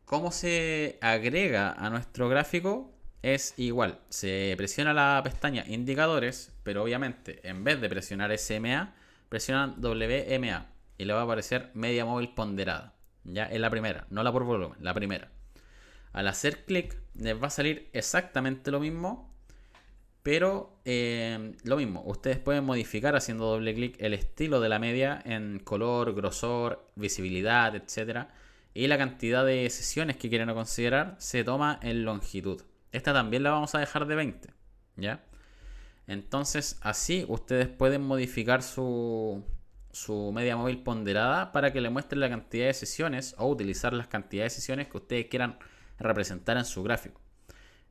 ¿Cómo 0.04 0.30
se 0.30 0.98
agrega 1.00 1.72
a 1.72 1.90
nuestro 1.90 2.28
gráfico? 2.28 2.92
es 3.22 3.54
igual. 3.56 4.00
Se 4.08 4.54
presiona 4.56 4.92
la 4.92 5.20
pestaña 5.24 5.64
indicadores, 5.66 6.52
pero 6.64 6.82
obviamente 6.82 7.40
en 7.48 7.64
vez 7.64 7.80
de 7.80 7.88
presionar 7.88 8.36
SMA, 8.36 8.94
presionan 9.28 9.76
WMA 9.80 10.66
y 10.98 11.04
le 11.04 11.12
va 11.12 11.20
a 11.20 11.24
aparecer 11.24 11.70
media 11.74 12.04
móvil 12.04 12.34
ponderada. 12.34 12.94
Ya 13.24 13.44
es 13.44 13.60
la 13.60 13.70
primera, 13.70 14.06
no 14.10 14.22
la 14.22 14.32
por 14.32 14.44
volumen, 14.44 14.78
la 14.80 14.92
primera. 14.92 15.30
Al 16.12 16.28
hacer 16.28 16.64
clic 16.64 16.98
les 17.14 17.40
va 17.40 17.46
a 17.46 17.50
salir 17.50 17.88
exactamente 17.92 18.70
lo 18.70 18.80
mismo, 18.80 19.31
pero 20.22 20.78
eh, 20.84 21.54
lo 21.64 21.76
mismo. 21.76 22.02
Ustedes 22.06 22.38
pueden 22.38 22.64
modificar 22.64 23.16
haciendo 23.16 23.46
doble 23.46 23.74
clic 23.74 23.96
el 24.00 24.14
estilo 24.14 24.60
de 24.60 24.68
la 24.68 24.78
media 24.78 25.20
en 25.24 25.58
color, 25.58 26.14
grosor, 26.14 26.88
visibilidad, 26.94 27.74
etcétera 27.74 28.30
Y 28.74 28.86
la 28.86 28.98
cantidad 28.98 29.44
de 29.44 29.68
sesiones 29.70 30.16
que 30.16 30.28
quieren 30.28 30.52
considerar 30.54 31.16
se 31.18 31.44
toma 31.44 31.78
en 31.82 32.04
longitud. 32.04 32.62
Esta 32.92 33.12
también 33.12 33.42
la 33.42 33.50
vamos 33.50 33.74
a 33.74 33.80
dejar 33.80 34.06
de 34.06 34.14
20. 34.14 34.50
¿Ya? 34.96 35.24
Entonces, 36.06 36.78
así 36.82 37.24
ustedes 37.28 37.68
pueden 37.68 38.02
modificar 38.02 38.62
su, 38.62 39.44
su 39.92 40.32
media 40.32 40.56
móvil 40.56 40.82
ponderada 40.82 41.52
para 41.52 41.72
que 41.72 41.80
le 41.80 41.90
muestre 41.90 42.18
la 42.18 42.28
cantidad 42.28 42.66
de 42.66 42.74
sesiones 42.74 43.34
o 43.38 43.48
utilizar 43.48 43.92
las 43.92 44.08
cantidades 44.08 44.54
de 44.54 44.60
sesiones 44.60 44.88
que 44.88 44.98
ustedes 44.98 45.26
quieran 45.26 45.58
representar 45.98 46.56
en 46.58 46.64
su 46.64 46.82
gráfico. 46.82 47.21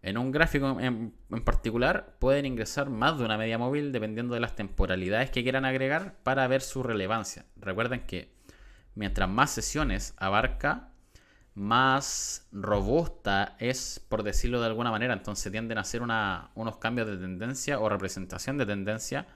En 0.04 0.18
un 0.18 0.32
gráfico 0.32 0.80
en, 0.80 1.14
particular 1.46 2.16
pueden 2.20 2.46
ingresar 2.46 2.90
más 2.90 3.20
de 3.20 3.26
una 3.26 3.38
media 3.38 3.58
móvil 3.58 3.92
dependiendo 3.92 4.34
de 4.34 4.40
las 4.40 4.56
temporalidades 4.56 5.30
que 5.30 5.44
quieran 5.44 5.64
agregar 5.64 6.16
para 6.24 6.48
ver 6.48 6.62
su 6.62 6.82
relevancia. 6.82 7.46
Recuerden 7.56 8.02
que 8.08 8.34
mientras 8.96 9.30
más 9.30 9.52
sesiones 9.52 10.16
abarca, 10.18 10.90
más 11.54 12.48
robusta 12.52 13.56
es, 13.60 14.04
por 14.10 14.24
decirlo 14.24 14.60
de 14.60 14.68
alguna 14.68 14.90
manera. 14.90 15.14
Entonces 15.14 15.52
tienden 15.52 15.78
a 15.78 15.82
hacer 15.82 16.02
unos 16.02 16.78
cambios 16.78 17.08
de 17.08 17.18
tendencia 17.18 17.80
o 17.80 17.90
representación 17.90 18.58
de 18.58 18.66
tendencia 18.66 19.28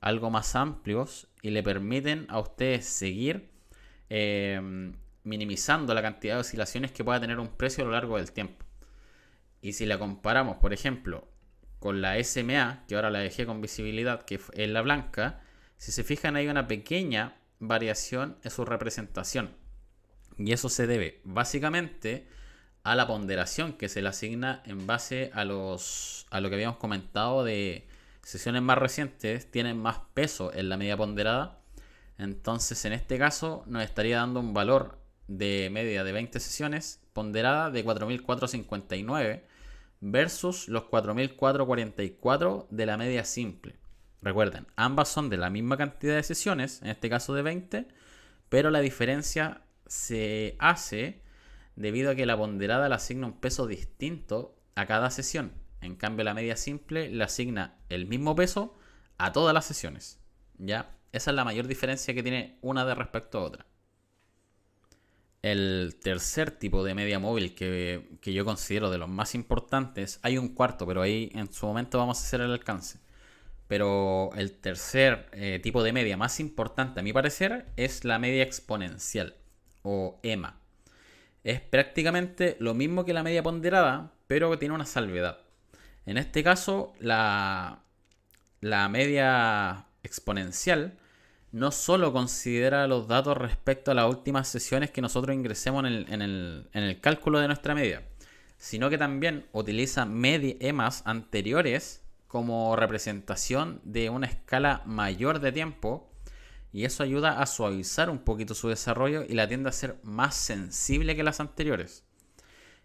algo 0.00 0.30
más 0.30 0.54
amplios 0.54 1.28
y 1.42 1.50
le 1.50 1.62
permiten 1.62 2.26
a 2.28 2.38
ustedes 2.38 2.86
seguir 2.86 3.50
eh, 4.10 4.92
minimizando 5.24 5.94
la 5.94 6.02
cantidad 6.02 6.34
de 6.34 6.40
oscilaciones 6.40 6.92
que 6.92 7.04
pueda 7.04 7.20
tener 7.20 7.38
un 7.38 7.48
precio 7.48 7.84
a 7.84 7.86
lo 7.86 7.92
largo 7.92 8.16
del 8.16 8.32
tiempo. 8.32 8.67
Y 9.60 9.72
si 9.72 9.86
la 9.86 9.98
comparamos, 9.98 10.56
por 10.56 10.72
ejemplo, 10.72 11.28
con 11.78 12.00
la 12.00 12.22
SMA, 12.22 12.84
que 12.86 12.94
ahora 12.94 13.10
la 13.10 13.20
dejé 13.20 13.46
con 13.46 13.60
visibilidad, 13.60 14.22
que 14.22 14.40
es 14.54 14.68
la 14.68 14.82
blanca, 14.82 15.40
si 15.76 15.92
se 15.92 16.04
fijan 16.04 16.36
hay 16.36 16.48
una 16.48 16.66
pequeña 16.66 17.36
variación 17.60 18.36
en 18.42 18.50
su 18.50 18.64
representación. 18.64 19.50
Y 20.36 20.52
eso 20.52 20.68
se 20.68 20.86
debe 20.86 21.20
básicamente 21.24 22.28
a 22.84 22.94
la 22.94 23.06
ponderación 23.06 23.72
que 23.74 23.88
se 23.88 24.02
le 24.02 24.08
asigna 24.08 24.62
en 24.64 24.86
base 24.86 25.30
a, 25.34 25.44
los, 25.44 26.26
a 26.30 26.40
lo 26.40 26.48
que 26.48 26.54
habíamos 26.54 26.78
comentado 26.78 27.44
de 27.44 27.86
sesiones 28.22 28.62
más 28.62 28.78
recientes 28.78 29.50
tienen 29.50 29.78
más 29.78 30.00
peso 30.14 30.52
en 30.54 30.68
la 30.68 30.76
media 30.76 30.96
ponderada. 30.96 31.60
Entonces 32.18 32.84
en 32.84 32.92
este 32.92 33.18
caso 33.18 33.64
nos 33.66 33.82
estaría 33.82 34.18
dando 34.18 34.40
un 34.40 34.54
valor 34.54 34.98
de 35.26 35.68
media 35.72 36.04
de 36.04 36.12
20 36.12 36.40
sesiones 36.40 37.00
ponderada 37.18 37.72
de 37.72 37.84
4.459 37.84 39.42
versus 40.00 40.68
los 40.68 40.84
4.444 40.84 42.68
de 42.70 42.86
la 42.86 42.96
media 42.96 43.24
simple. 43.24 43.74
Recuerden, 44.22 44.68
ambas 44.76 45.08
son 45.08 45.28
de 45.28 45.36
la 45.36 45.50
misma 45.50 45.76
cantidad 45.76 46.14
de 46.14 46.22
sesiones, 46.22 46.80
en 46.80 46.90
este 46.90 47.10
caso 47.10 47.34
de 47.34 47.42
20, 47.42 47.88
pero 48.48 48.70
la 48.70 48.78
diferencia 48.78 49.62
se 49.88 50.54
hace 50.60 51.22
debido 51.74 52.12
a 52.12 52.14
que 52.14 52.24
la 52.24 52.36
ponderada 52.36 52.88
le 52.88 52.94
asigna 52.94 53.26
un 53.26 53.40
peso 53.40 53.66
distinto 53.66 54.54
a 54.76 54.86
cada 54.86 55.10
sesión. 55.10 55.50
En 55.80 55.96
cambio, 55.96 56.24
la 56.24 56.34
media 56.34 56.54
simple 56.54 57.10
le 57.10 57.24
asigna 57.24 57.78
el 57.88 58.06
mismo 58.06 58.36
peso 58.36 58.78
a 59.16 59.32
todas 59.32 59.52
las 59.52 59.64
sesiones. 59.64 60.20
¿Ya? 60.56 60.94
Esa 61.10 61.32
es 61.32 61.34
la 61.34 61.44
mayor 61.44 61.66
diferencia 61.66 62.14
que 62.14 62.22
tiene 62.22 62.60
una 62.62 62.84
de 62.84 62.94
respecto 62.94 63.40
a 63.40 63.42
otra. 63.42 63.66
El 65.42 65.96
tercer 66.02 66.50
tipo 66.50 66.82
de 66.82 66.94
media 66.94 67.18
móvil 67.18 67.54
que, 67.54 68.18
yo 68.22 68.44
considero 68.44 68.90
de 68.90 68.98
los 68.98 69.08
más 69.08 69.34
importantes, 69.34 70.18
hay 70.22 70.36
un 70.36 70.48
cuarto, 70.48 70.86
pero 70.86 71.02
ahí 71.02 71.30
en 71.34 71.52
su 71.52 71.66
momento 71.66 71.98
vamos 71.98 72.18
a 72.20 72.26
hacer 72.26 72.40
el 72.40 72.52
alcance. 72.52 72.98
Pero 73.68 74.30
el 74.34 74.52
tercer 74.52 75.28
eh, 75.32 75.60
tipo 75.62 75.82
de 75.82 75.92
media 75.92 76.16
más 76.16 76.40
importante, 76.40 77.00
a 77.00 77.02
mi 77.02 77.12
parecer, 77.12 77.66
es 77.76 78.04
la 78.04 78.18
media 78.18 78.42
exponencial 78.42 79.36
o 79.82 80.18
EMA. 80.22 80.58
Es 81.44 81.60
prácticamente 81.60 82.56
lo 82.58 82.74
mismo 82.74 83.04
que 83.04 83.12
la 83.12 83.22
media 83.22 83.42
ponderada, 83.42 84.12
pero 84.26 84.50
que 84.50 84.56
tiene 84.56 84.74
una 84.74 84.86
salvedad. 84.86 85.38
En 86.04 86.18
este 86.18 86.42
caso, 86.42 86.94
la, 86.98 87.84
la 88.60 88.88
media 88.88 89.86
exponencial 90.02 90.98
no 91.52 91.70
solo 91.70 92.12
considera 92.12 92.86
los 92.86 93.08
datos 93.08 93.36
respecto 93.36 93.90
a 93.90 93.94
las 93.94 94.08
últimas 94.08 94.48
sesiones 94.48 94.90
que 94.90 95.00
nosotros 95.00 95.34
ingresemos 95.34 95.84
en 95.84 96.22
el, 96.22 96.98
cálculo 97.00 97.40
de 97.40 97.46
nuestra 97.46 97.74
media, 97.74 98.06
sino 98.58 98.90
que 98.90 98.98
también 98.98 99.46
utiliza 99.52 100.04
media 100.04 100.56
EMAs 100.60 101.02
anteriores 101.06 102.02
como 102.26 102.76
representación 102.76 103.80
de 103.84 104.10
una 104.10 104.26
escala 104.26 104.82
mayor 104.84 105.40
de 105.40 105.52
tiempo 105.52 106.12
y 106.70 106.84
eso 106.84 107.02
ayuda 107.02 107.40
a 107.40 107.46
suavizar 107.46 108.10
un 108.10 108.18
poquito 108.18 108.54
su 108.54 108.68
desarrollo 108.68 109.24
y 109.26 109.32
la 109.32 109.48
tiende 109.48 109.70
a 109.70 109.72
ser 109.72 109.96
más 110.02 110.34
sensible 110.34 111.16
que 111.16 111.22
las 111.22 111.40
anteriores. 111.40 112.04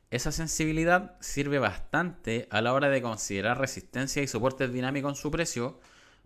Esa 0.09 0.31
sensibilidad 0.31 1.17
sirve 1.19 1.59
bastante 1.59 2.47
a 2.51 2.61
la 2.61 2.73
hora 2.73 2.89
de 2.89 3.01
considerar 3.01 3.59
resistencia 3.59 4.21
y 4.21 4.27
soporte 4.27 4.67
dinámico 4.67 5.09
en 5.09 5.15
su 5.15 5.31
precio, 5.31 5.79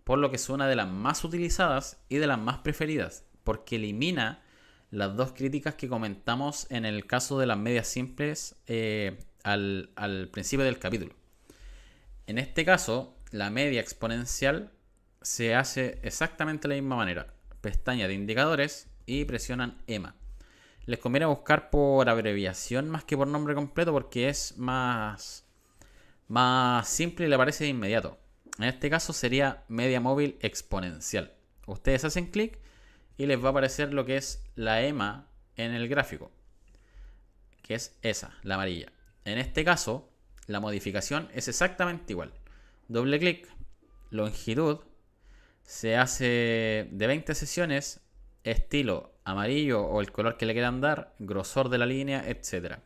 por 0.08 0.18
lo 0.18 0.30
que 0.30 0.36
es 0.36 0.48
una 0.48 0.66
de 0.66 0.74
las 0.74 0.88
más 0.88 1.22
utilizadas 1.22 1.98
y 2.08 2.16
de 2.16 2.26
las 2.26 2.38
más 2.38 2.60
preferidas, 2.60 3.26
porque 3.44 3.76
elimina 3.76 4.42
las 4.90 5.14
dos 5.14 5.32
críticas 5.32 5.74
que 5.74 5.86
comentamos 5.86 6.66
en 6.70 6.86
el 6.86 7.06
caso 7.06 7.38
de 7.38 7.44
las 7.44 7.58
medias 7.58 7.86
simples 7.86 8.56
eh, 8.66 9.18
al, 9.42 10.30
principio 10.32 10.64
del 10.64 10.78
capítulo. 10.78 11.12
En 12.26 12.38
este 12.38 12.64
caso, 12.64 13.18
la 13.32 13.50
media 13.50 13.82
exponencial 13.82 14.72
se 15.20 15.54
hace 15.54 15.98
exactamente 16.02 16.68
de 16.68 16.76
la 16.76 16.80
misma 16.80 16.96
manera. 16.96 17.34
Pestaña 17.60 18.08
de 18.08 18.14
indicadores 18.14 18.88
y 19.04 19.26
presionan 19.26 19.76
EMA 19.88 20.14
les 20.86 21.00
conviene 21.00 21.26
buscar 21.26 21.68
por 21.68 22.08
abreviación 22.08 22.88
más 22.88 23.04
que 23.04 23.14
por 23.14 23.28
nombre 23.28 23.54
completo 23.54 23.92
porque 23.92 24.30
es 24.30 24.56
más, 24.56 25.44
más 26.28 26.88
simple 26.88 27.26
y 27.26 27.28
le 27.28 27.34
aparece 27.34 27.64
de 27.64 27.70
inmediato. 27.70 28.16
En 28.58 28.64
este 28.64 28.90
caso 28.90 29.12
sería 29.12 29.62
media 29.68 30.00
móvil 30.00 30.36
exponencial. 30.40 31.32
Ustedes 31.66 32.04
hacen 32.04 32.26
clic 32.26 32.58
y 33.16 33.26
les 33.26 33.42
va 33.42 33.48
a 33.48 33.50
aparecer 33.50 33.94
lo 33.94 34.04
que 34.04 34.16
es 34.16 34.42
la 34.56 34.82
EMA 34.82 35.28
en 35.56 35.74
el 35.74 35.88
gráfico, 35.88 36.30
que 37.62 37.74
es 37.74 37.96
esa, 38.02 38.36
la 38.42 38.54
amarilla. 38.54 38.92
En 39.24 39.38
este 39.38 39.64
caso, 39.64 40.08
la 40.46 40.60
modificación 40.60 41.28
es 41.34 41.46
exactamente 41.48 42.12
igual. 42.12 42.32
Doble 42.88 43.18
clic, 43.18 43.48
longitud, 44.10 44.80
se 45.62 45.96
hace 45.96 46.88
de 46.90 47.06
20 47.06 47.34
sesiones, 47.34 48.00
estilo 48.42 49.12
amarillo 49.24 49.82
o 49.82 50.00
el 50.00 50.10
color 50.10 50.36
que 50.38 50.46
le 50.46 50.54
quieran 50.54 50.80
dar, 50.80 51.14
grosor 51.18 51.68
de 51.68 51.78
la 51.78 51.86
línea, 51.86 52.24
etcétera. 52.26 52.82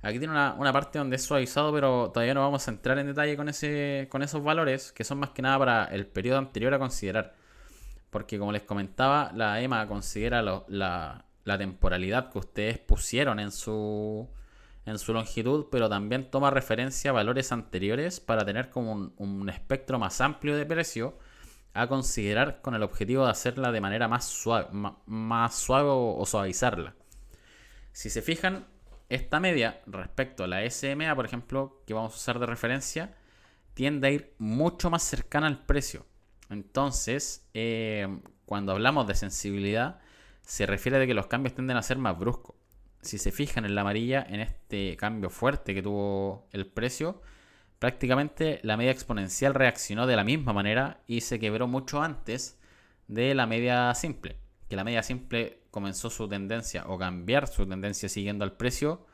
Aquí 0.00 0.18
tiene 0.18 0.32
una, 0.32 0.72
parte 0.72 0.98
donde 0.98 1.16
es 1.16 1.22
suavizado, 1.24 1.72
pero 1.72 2.10
todavía 2.12 2.34
no 2.34 2.40
vamos 2.42 2.66
a 2.68 2.70
entrar 2.70 2.98
en 2.98 3.08
detalle 3.08 3.36
con, 3.36 3.48
ese, 3.48 4.06
con 4.10 4.22
esos 4.22 4.42
valores, 4.44 4.92
que 4.92 5.02
son 5.02 5.18
más 5.18 5.30
que 5.30 5.42
nada 5.42 5.58
para 5.58 5.84
el 5.86 6.06
periodo 6.06 6.38
anterior 6.38 6.72
a 6.72 6.78
considerar. 6.78 7.34
Porque 8.10 8.38
como 8.38 8.52
les 8.52 8.62
comentaba, 8.62 9.32
la 9.34 9.60
EMA 9.60 9.86
considera 9.88 10.40
la, 10.42 11.24
temporalidad 11.58 12.30
que 12.30 12.38
ustedes 12.38 12.78
pusieron 12.78 13.40
en 13.40 13.50
su, 13.50 14.28
en 14.86 14.98
su 14.98 15.12
longitud, 15.12 15.66
pero 15.70 15.88
también 15.88 16.30
toma 16.30 16.50
referencia 16.50 17.10
a 17.10 17.14
valores 17.14 17.50
anteriores 17.50 18.20
para 18.20 18.44
tener 18.44 18.70
como 18.70 19.12
un 19.16 19.48
espectro 19.48 19.98
más 19.98 20.20
amplio 20.20 20.56
de 20.56 20.64
precio 20.64 21.18
a 21.74 21.88
considerar 21.88 22.60
con 22.60 22.74
el 22.74 22.82
objetivo 22.82 23.24
de 23.24 23.30
hacerla 23.30 23.72
de 23.72 23.80
manera 23.80 24.06
más 24.06 24.26
suave, 24.26 24.68
más 25.06 25.54
suave 25.56 25.88
o 25.90 26.24
suavizarla. 26.24 26.94
Si 27.92 28.10
se 28.10 28.22
fijan, 28.22 28.66
esta 29.08 29.40
media 29.40 29.80
respecto 29.86 30.44
a 30.44 30.46
la 30.46 30.68
SMA, 30.70 31.14
por 31.14 31.24
ejemplo, 31.24 31.82
que 31.86 31.94
vamos 31.94 32.12
a 32.12 32.16
usar 32.16 32.38
de 32.38 32.46
referencia, 32.46 33.14
tiende 33.74 34.08
a 34.08 34.10
ir 34.10 34.34
mucho 34.38 34.90
más 34.90 35.02
cercana 35.02 35.46
al 35.46 35.64
precio. 35.64 36.06
Entonces, 36.50 37.48
eh, 37.54 38.20
cuando 38.44 38.72
hablamos 38.72 39.06
de 39.06 39.14
sensibilidad, 39.14 40.00
se 40.42 40.66
refiere 40.66 41.02
a 41.02 41.06
que 41.06 41.14
los 41.14 41.26
cambios 41.26 41.54
tienden 41.54 41.76
a 41.76 41.82
ser 41.82 41.98
más 41.98 42.18
bruscos. 42.18 42.56
Si 43.00 43.18
se 43.18 43.30
fijan 43.32 43.64
en 43.64 43.74
la 43.74 43.82
amarilla, 43.82 44.26
en 44.28 44.40
este 44.40 44.96
cambio 44.96 45.30
fuerte 45.30 45.74
que 45.74 45.82
tuvo 45.82 46.48
el 46.52 46.66
precio, 46.66 47.22
prácticamente 47.78 48.60
la 48.62 48.76
media 48.76 48.90
exponencial 48.90 49.54
reaccionó 49.54 50.06
de 50.06 50.16
la 50.16 50.24
misma 50.24 50.52
manera 50.52 51.02
y 51.06 51.20
se 51.20 51.38
quebró 51.38 51.68
mucho 51.68 52.02
antes 52.02 52.58
de 53.06 53.34
la 53.34 53.46
media 53.46 53.94
simple. 53.94 54.36
Que 54.68 54.76
la 54.76 54.84
media 54.84 55.02
simple 55.02 55.62
comenzó 55.70 56.10
su 56.10 56.28
tendencia 56.28 56.84
o 56.86 56.98
cambiar 56.98 57.48
su 57.48 57.66
tendencia 57.66 58.08
siguiendo 58.08 58.44
al 58.44 58.52
precio 58.52 59.06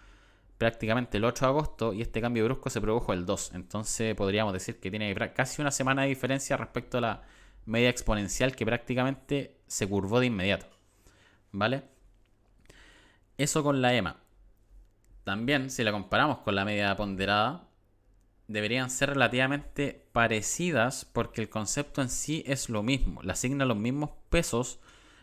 prácticamente 0.59 1.19
el 1.19 1.25
8 1.25 1.45
de 1.45 1.49
agosto 1.49 1.93
y 1.93 2.03
este 2.03 2.21
cambio 2.21 2.45
brusco 2.45 2.71
se 2.71 2.81
produjo 2.81 3.13
el 3.13 3.27
2. 3.27 3.53
Entonces 3.55 4.15
podríamos 4.15 4.53
decir 4.53 4.81
que 4.81 4.91
tiene 4.91 5.15
casi 5.35 5.61
una 5.61 5.71
semana 5.71 6.03
de 6.03 6.09
diferencia 6.09 6.57
respecto 6.57 6.99
a 6.99 7.01
la 7.01 7.23
media 7.67 7.89
exponencial 7.89 8.55
que 8.55 8.65
prácticamente 8.65 9.59
se 9.67 9.89
curvó 9.89 10.21
de 10.21 10.27
inmediato. 10.27 10.67
¿Vale? 11.53 11.85
Eso 13.37 13.63
con 13.63 13.83
la 13.83 13.95
EMA. 13.95 14.17
También, 15.25 15.71
si 15.71 15.83
la 15.83 15.93
comparamos 15.93 16.39
con 16.39 16.55
la 16.55 16.65
media 16.65 16.95
ponderada, 16.97 17.69
deberían 18.47 18.91
ser 18.91 19.11
relativamente 19.11 20.07
parecidas 20.13 21.05
porque 21.05 21.41
el 21.41 21.49
concepto 21.49 22.03
en 22.03 22.11
sí 22.11 22.45
es 22.47 22.69
lo 22.69 22.83
mismo, 22.83 23.23
le 23.23 23.33
asigna 23.33 23.65
los 23.65 23.77
mismos 23.77 24.11
pesos 24.29 24.81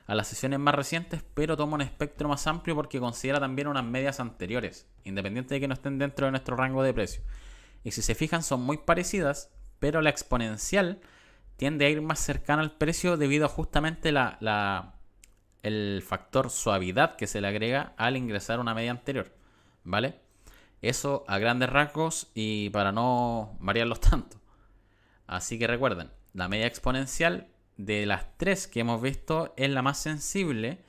a 0.08 0.16
las 0.16 0.28
sesiones 0.28 0.60
más 0.60 0.76
recientes, 0.76 1.24
pero 1.34 1.56
toma 1.56 1.76
un 1.76 1.82
espectro 1.82 2.28
más 2.28 2.48
amplio 2.48 2.76
porque 2.76 3.00
considera 3.00 3.40
también 3.40 3.68
unas 3.68 3.84
medias 3.84 4.20
anteriores, 4.20 4.88
independiente 5.04 5.54
de 5.54 5.60
que 5.60 5.68
no 5.68 5.74
estén 5.74 5.98
dentro 5.98 6.26
de 6.26 6.32
nuestro 6.32 6.56
rango 6.56 6.84
de 6.84 6.94
precio. 6.94 7.24
Y 7.84 7.92
si 7.92 8.02
se 8.02 8.16
fijan, 8.16 8.44
son 8.44 8.62
muy 8.62 8.78
parecidas, 8.78 9.52
pero 9.80 10.02
la 10.02 10.10
exponencial 10.10 11.02
tiende 11.58 11.86
a 11.86 11.90
ir 11.90 12.02
más 12.02 12.20
cercana 12.20 12.62
al 12.62 12.72
precio 12.72 13.18
debido 13.18 13.46
a 13.46 13.50
justamente 13.50 14.12
la, 14.12 14.96
el 15.64 16.04
factor 16.06 16.50
suavidad 16.50 17.16
que 17.16 17.28
se 17.28 17.42
le 17.42 17.48
agrega 17.48 17.94
al 17.98 18.18
ingresar 18.18 18.60
una 18.60 18.74
media 18.74 18.92
anterior. 18.92 19.36
¿Vale? 19.84 20.20
Eso 20.82 21.24
a 21.28 21.38
grandes 21.38 21.70
rasgos 21.70 22.32
y 22.34 22.70
para 22.72 22.92
no 22.92 23.58
variarlos 23.60 24.00
tanto. 24.02 24.38
Así 25.28 25.60
que 25.60 25.68
recuerden, 25.68 26.12
la 26.34 26.48
media 26.48 26.66
exponencial 26.66 27.48
de 27.86 28.06
las 28.06 28.38
tres 28.38 28.68
que 28.68 28.82
hemos 28.82 29.02
visto 29.02 29.54
es 29.58 29.70
la 29.70 29.82
más 29.82 29.98
sensible 29.98 30.80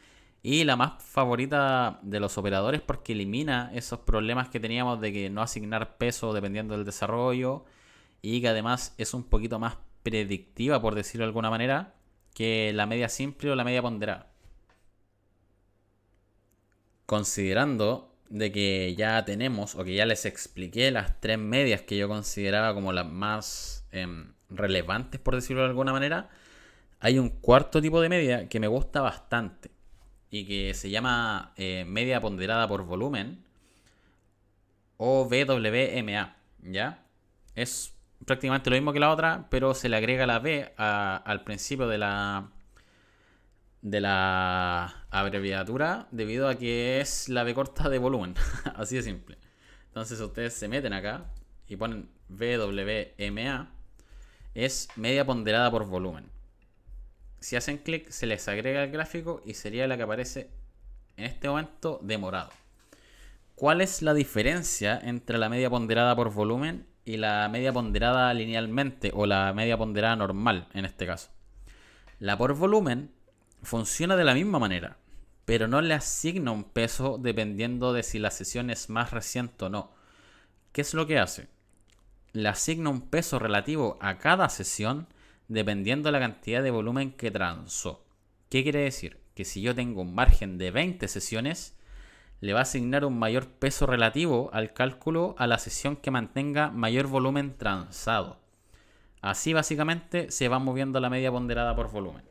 y 0.42 0.64
la 0.64 0.76
más 0.76 1.02
favorita 1.02 2.00
de 2.02 2.20
los 2.20 2.36
operadores 2.36 2.80
porque 2.80 3.12
elimina 3.12 3.70
esos 3.74 4.00
problemas 4.00 4.48
que 4.48 4.60
teníamos 4.60 5.00
de 5.00 5.12
que 5.12 5.30
no 5.30 5.42
asignar 5.42 5.96
peso 5.96 6.32
dependiendo 6.32 6.74
del 6.76 6.84
desarrollo 6.84 7.64
y 8.20 8.40
que 8.40 8.48
además 8.48 8.94
es 8.98 9.14
un 9.14 9.24
poquito 9.24 9.58
más 9.58 9.78
predictiva, 10.02 10.80
por 10.80 10.94
decirlo 10.94 11.24
de 11.24 11.28
alguna 11.28 11.50
manera, 11.50 11.94
que 12.34 12.72
la 12.74 12.86
media 12.86 13.08
simple 13.08 13.50
o 13.50 13.56
la 13.56 13.64
media 13.64 13.82
ponderada. 13.82 14.32
Considerando 17.06 18.14
de 18.28 18.50
que 18.50 18.94
ya 18.96 19.24
tenemos 19.24 19.74
o 19.74 19.84
que 19.84 19.94
ya 19.94 20.06
les 20.06 20.24
expliqué 20.24 20.90
las 20.90 21.20
tres 21.20 21.38
medias 21.38 21.82
que 21.82 21.96
yo 21.96 22.08
consideraba 22.08 22.74
como 22.74 22.92
las 22.92 23.06
más 23.06 23.86
em, 23.92 24.32
relevantes, 24.48 25.20
por 25.20 25.34
decirlo 25.34 25.62
de 25.62 25.68
alguna 25.68 25.92
manera, 25.92 26.30
hay 27.02 27.18
un 27.18 27.30
cuarto 27.30 27.82
tipo 27.82 28.00
de 28.00 28.08
media 28.08 28.48
que 28.48 28.60
me 28.60 28.68
gusta 28.68 29.00
bastante 29.00 29.72
y 30.30 30.46
que 30.46 30.72
se 30.72 30.88
llama 30.88 31.52
eh, 31.56 31.84
media 31.84 32.20
ponderada 32.20 32.68
por 32.68 32.84
volumen 32.84 33.44
o 34.98 35.28
BWMA, 35.28 36.36
¿ya? 36.62 37.04
Es 37.56 37.92
prácticamente 38.24 38.70
lo 38.70 38.76
mismo 38.76 38.92
que 38.92 39.00
la 39.00 39.10
otra, 39.10 39.48
pero 39.50 39.74
se 39.74 39.88
le 39.88 39.96
agrega 39.96 40.26
la 40.26 40.38
B 40.38 40.72
al 40.76 41.42
principio 41.42 41.88
de 41.88 41.98
la 41.98 42.50
de 43.82 44.00
la 44.00 45.06
abreviatura 45.10 46.06
debido 46.12 46.48
a 46.48 46.54
que 46.54 47.00
es 47.00 47.28
la 47.28 47.42
B 47.42 47.52
corta 47.52 47.88
de 47.88 47.98
volumen, 47.98 48.36
así 48.76 48.94
de 48.94 49.02
simple. 49.02 49.38
Entonces 49.88 50.20
ustedes 50.20 50.54
se 50.54 50.68
meten 50.68 50.92
acá 50.92 51.24
y 51.66 51.74
ponen 51.74 52.08
BWMA, 52.28 53.72
es 54.54 54.88
media 54.94 55.26
ponderada 55.26 55.68
por 55.68 55.84
volumen. 55.86 56.31
Si 57.42 57.56
hacen 57.56 57.78
clic 57.78 58.08
se 58.10 58.26
les 58.26 58.46
agrega 58.46 58.84
el 58.84 58.92
gráfico 58.92 59.42
y 59.44 59.54
sería 59.54 59.88
la 59.88 59.96
que 59.96 60.04
aparece 60.04 60.48
en 61.16 61.24
este 61.24 61.48
momento 61.48 61.98
de 62.00 62.16
morado. 62.16 62.50
¿Cuál 63.56 63.80
es 63.80 64.00
la 64.00 64.14
diferencia 64.14 64.96
entre 65.02 65.38
la 65.38 65.48
media 65.48 65.68
ponderada 65.68 66.14
por 66.14 66.32
volumen 66.32 66.86
y 67.04 67.16
la 67.16 67.48
media 67.48 67.72
ponderada 67.72 68.32
linealmente 68.32 69.10
o 69.12 69.26
la 69.26 69.52
media 69.54 69.76
ponderada 69.76 70.14
normal 70.14 70.68
en 70.72 70.84
este 70.84 71.04
caso? 71.04 71.30
La 72.20 72.38
por 72.38 72.54
volumen 72.54 73.10
funciona 73.60 74.14
de 74.14 74.24
la 74.24 74.34
misma 74.34 74.60
manera, 74.60 74.98
pero 75.44 75.66
no 75.66 75.80
le 75.80 75.94
asigna 75.94 76.52
un 76.52 76.62
peso 76.62 77.18
dependiendo 77.18 77.92
de 77.92 78.04
si 78.04 78.20
la 78.20 78.30
sesión 78.30 78.70
es 78.70 78.88
más 78.88 79.10
reciente 79.10 79.64
o 79.64 79.68
no. 79.68 79.90
¿Qué 80.70 80.82
es 80.82 80.94
lo 80.94 81.08
que 81.08 81.18
hace? 81.18 81.48
Le 82.34 82.48
asigna 82.48 82.90
un 82.90 83.00
peso 83.00 83.40
relativo 83.40 83.98
a 84.00 84.18
cada 84.18 84.48
sesión 84.48 85.08
dependiendo 85.52 86.08
de 86.08 86.12
la 86.12 86.20
cantidad 86.20 86.62
de 86.62 86.70
volumen 86.70 87.12
que 87.12 87.30
transó. 87.30 88.04
¿Qué 88.48 88.62
quiere 88.62 88.80
decir? 88.80 89.20
Que 89.34 89.44
si 89.44 89.60
yo 89.60 89.74
tengo 89.74 90.02
un 90.02 90.14
margen 90.14 90.58
de 90.58 90.70
20 90.70 91.06
sesiones, 91.08 91.76
le 92.40 92.52
va 92.52 92.60
a 92.60 92.62
asignar 92.62 93.04
un 93.04 93.18
mayor 93.18 93.46
peso 93.46 93.86
relativo 93.86 94.50
al 94.52 94.72
cálculo 94.72 95.34
a 95.38 95.46
la 95.46 95.58
sesión 95.58 95.96
que 95.96 96.10
mantenga 96.10 96.70
mayor 96.70 97.06
volumen 97.06 97.56
transado. 97.56 98.40
Así 99.20 99.52
básicamente 99.52 100.30
se 100.30 100.48
va 100.48 100.58
moviendo 100.58 101.00
la 101.00 101.10
media 101.10 101.30
ponderada 101.30 101.76
por 101.76 101.90
volumen. 101.90 102.24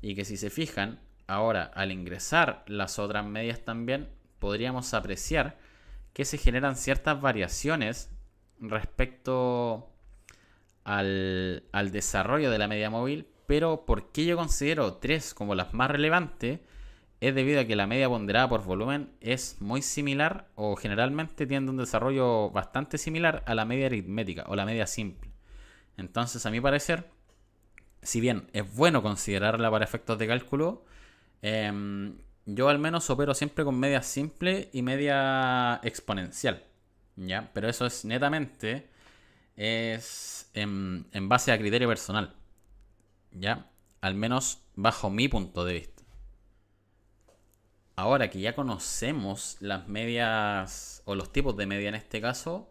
Y 0.00 0.14
que 0.14 0.24
si 0.24 0.36
se 0.36 0.48
fijan, 0.48 1.00
ahora 1.26 1.64
al 1.64 1.92
ingresar 1.92 2.64
las 2.66 2.98
otras 2.98 3.26
medias 3.26 3.64
también, 3.64 4.08
podríamos 4.38 4.94
apreciar 4.94 5.58
que 6.12 6.24
se 6.24 6.38
generan 6.38 6.76
ciertas 6.76 7.20
variaciones 7.20 8.10
respecto 8.60 9.92
al, 10.86 11.90
desarrollo 11.90 12.50
de 12.50 12.58
la 12.58 12.68
media 12.68 12.90
móvil, 12.90 13.26
pero 13.46 13.84
¿por 13.84 14.12
qué 14.12 14.24
yo 14.24 14.36
considero 14.36 14.94
tres 14.94 15.34
como 15.34 15.54
las 15.54 15.74
más 15.74 15.90
relevantes? 15.90 16.60
Es 17.20 17.34
debido 17.34 17.60
a 17.60 17.64
que 17.64 17.76
la 17.76 17.86
media 17.86 18.08
ponderada 18.08 18.48
por 18.48 18.62
volumen 18.62 19.10
es 19.20 19.56
muy 19.60 19.82
similar 19.82 20.48
o 20.54 20.76
generalmente 20.76 21.46
tiene 21.46 21.68
un 21.68 21.76
desarrollo 21.76 22.50
bastante 22.50 22.98
similar 22.98 23.42
a 23.46 23.54
la 23.54 23.64
media 23.64 23.86
aritmética 23.86 24.44
o 24.46 24.54
la 24.54 24.64
media 24.64 24.86
simple. 24.86 25.30
Entonces, 25.96 26.44
a 26.46 26.50
mi 26.50 26.60
parecer, 26.60 27.10
si 28.02 28.20
bien 28.20 28.48
es 28.52 28.72
bueno 28.76 29.02
considerarla 29.02 29.70
para 29.70 29.84
efectos 29.84 30.18
de 30.18 30.26
cálculo, 30.28 30.84
em, 31.42 32.18
yo 32.44 32.68
al 32.68 32.78
menos 32.78 33.10
opero 33.10 33.34
siempre 33.34 33.64
con 33.64 33.78
media 33.80 34.02
simple 34.02 34.68
y 34.72 34.82
media 34.82 35.80
exponencial. 35.82 36.62
¿ya? 37.16 37.50
Pero 37.54 37.68
eso 37.68 37.86
es 37.86 38.04
netamente 38.04 38.88
es 39.56 40.50
en, 40.54 41.06
base 41.28 41.52
a 41.52 41.58
criterio 41.58 41.88
personal. 41.88 42.34
¿Ya? 43.32 43.70
Al 44.00 44.14
menos 44.14 44.62
bajo 44.74 45.10
mi 45.10 45.28
punto 45.28 45.64
de 45.64 45.74
vista. 45.74 46.02
Ahora 47.96 48.28
que 48.28 48.40
ya 48.40 48.54
conocemos 48.54 49.56
las 49.60 49.88
medias 49.88 51.02
o 51.06 51.14
los 51.14 51.32
tipos 51.32 51.56
de 51.56 51.66
media 51.66 51.88
en 51.88 51.94
este 51.94 52.20
caso, 52.20 52.70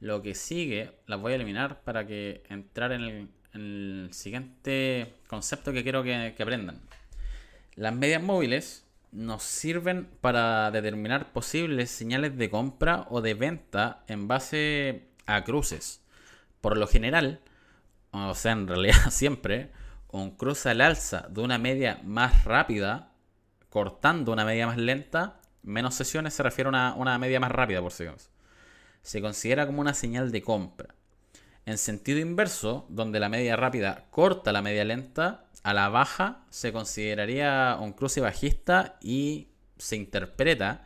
lo 0.00 0.22
que 0.22 0.34
sigue 0.34 0.98
las 1.06 1.20
voy 1.20 1.32
a 1.32 1.36
eliminar 1.36 1.82
para 1.82 2.06
que 2.06 2.42
entrar 2.48 2.92
en 2.92 3.30
el, 3.52 4.08
siguiente 4.12 5.14
concepto 5.28 5.72
que 5.72 5.82
quiero 5.82 6.02
que, 6.02 6.34
que 6.36 6.42
aprendan. 6.42 6.80
Las 7.74 7.94
medias 7.94 8.22
móviles 8.22 8.86
nos 9.12 9.42
sirven 9.42 10.08
para 10.20 10.70
determinar 10.70 11.32
posibles 11.32 11.90
señales 11.90 12.36
de 12.36 12.50
compra 12.50 13.06
o 13.10 13.22
de 13.22 13.34
venta 13.34 14.04
en 14.06 14.28
base 14.28 15.08
a 15.26 15.42
cruces. 15.42 16.02
Por 16.60 16.76
lo 16.76 16.86
general, 16.86 17.40
o 18.10 18.34
sea, 18.34 18.52
en 18.52 18.66
realidad 18.66 18.94
siempre, 19.10 19.70
un 20.08 20.32
cruce 20.32 20.70
al 20.70 20.80
alza 20.80 21.26
de 21.30 21.40
una 21.40 21.58
media 21.58 22.00
más 22.04 22.44
rápida, 22.44 23.12
cortando 23.68 24.32
una 24.32 24.44
media 24.44 24.66
más 24.66 24.76
lenta, 24.76 25.40
menos 25.62 25.94
sesiones 25.94 26.34
se 26.34 26.42
refiere 26.42 26.70
a 26.74 26.94
una, 26.94 27.18
media 27.18 27.40
más 27.40 27.52
rápida, 27.52 27.80
por 27.80 27.92
si 27.92 28.04
acaso. 28.04 28.30
Se 29.02 29.20
considera 29.20 29.66
como 29.66 29.80
una 29.80 29.94
señal 29.94 30.32
de 30.32 30.42
compra. 30.42 30.94
En 31.66 31.78
sentido 31.78 32.18
inverso, 32.18 32.86
donde 32.88 33.20
la 33.20 33.28
media 33.28 33.56
rápida 33.56 34.06
corta 34.10 34.52
la 34.52 34.62
media 34.62 34.84
lenta, 34.84 35.46
a 35.62 35.74
la 35.74 35.88
baja 35.88 36.44
se 36.50 36.72
consideraría 36.72 37.76
un 37.80 37.92
cruce 37.92 38.20
bajista 38.20 38.98
y 39.00 39.48
se 39.78 39.96
interpreta 39.96 40.84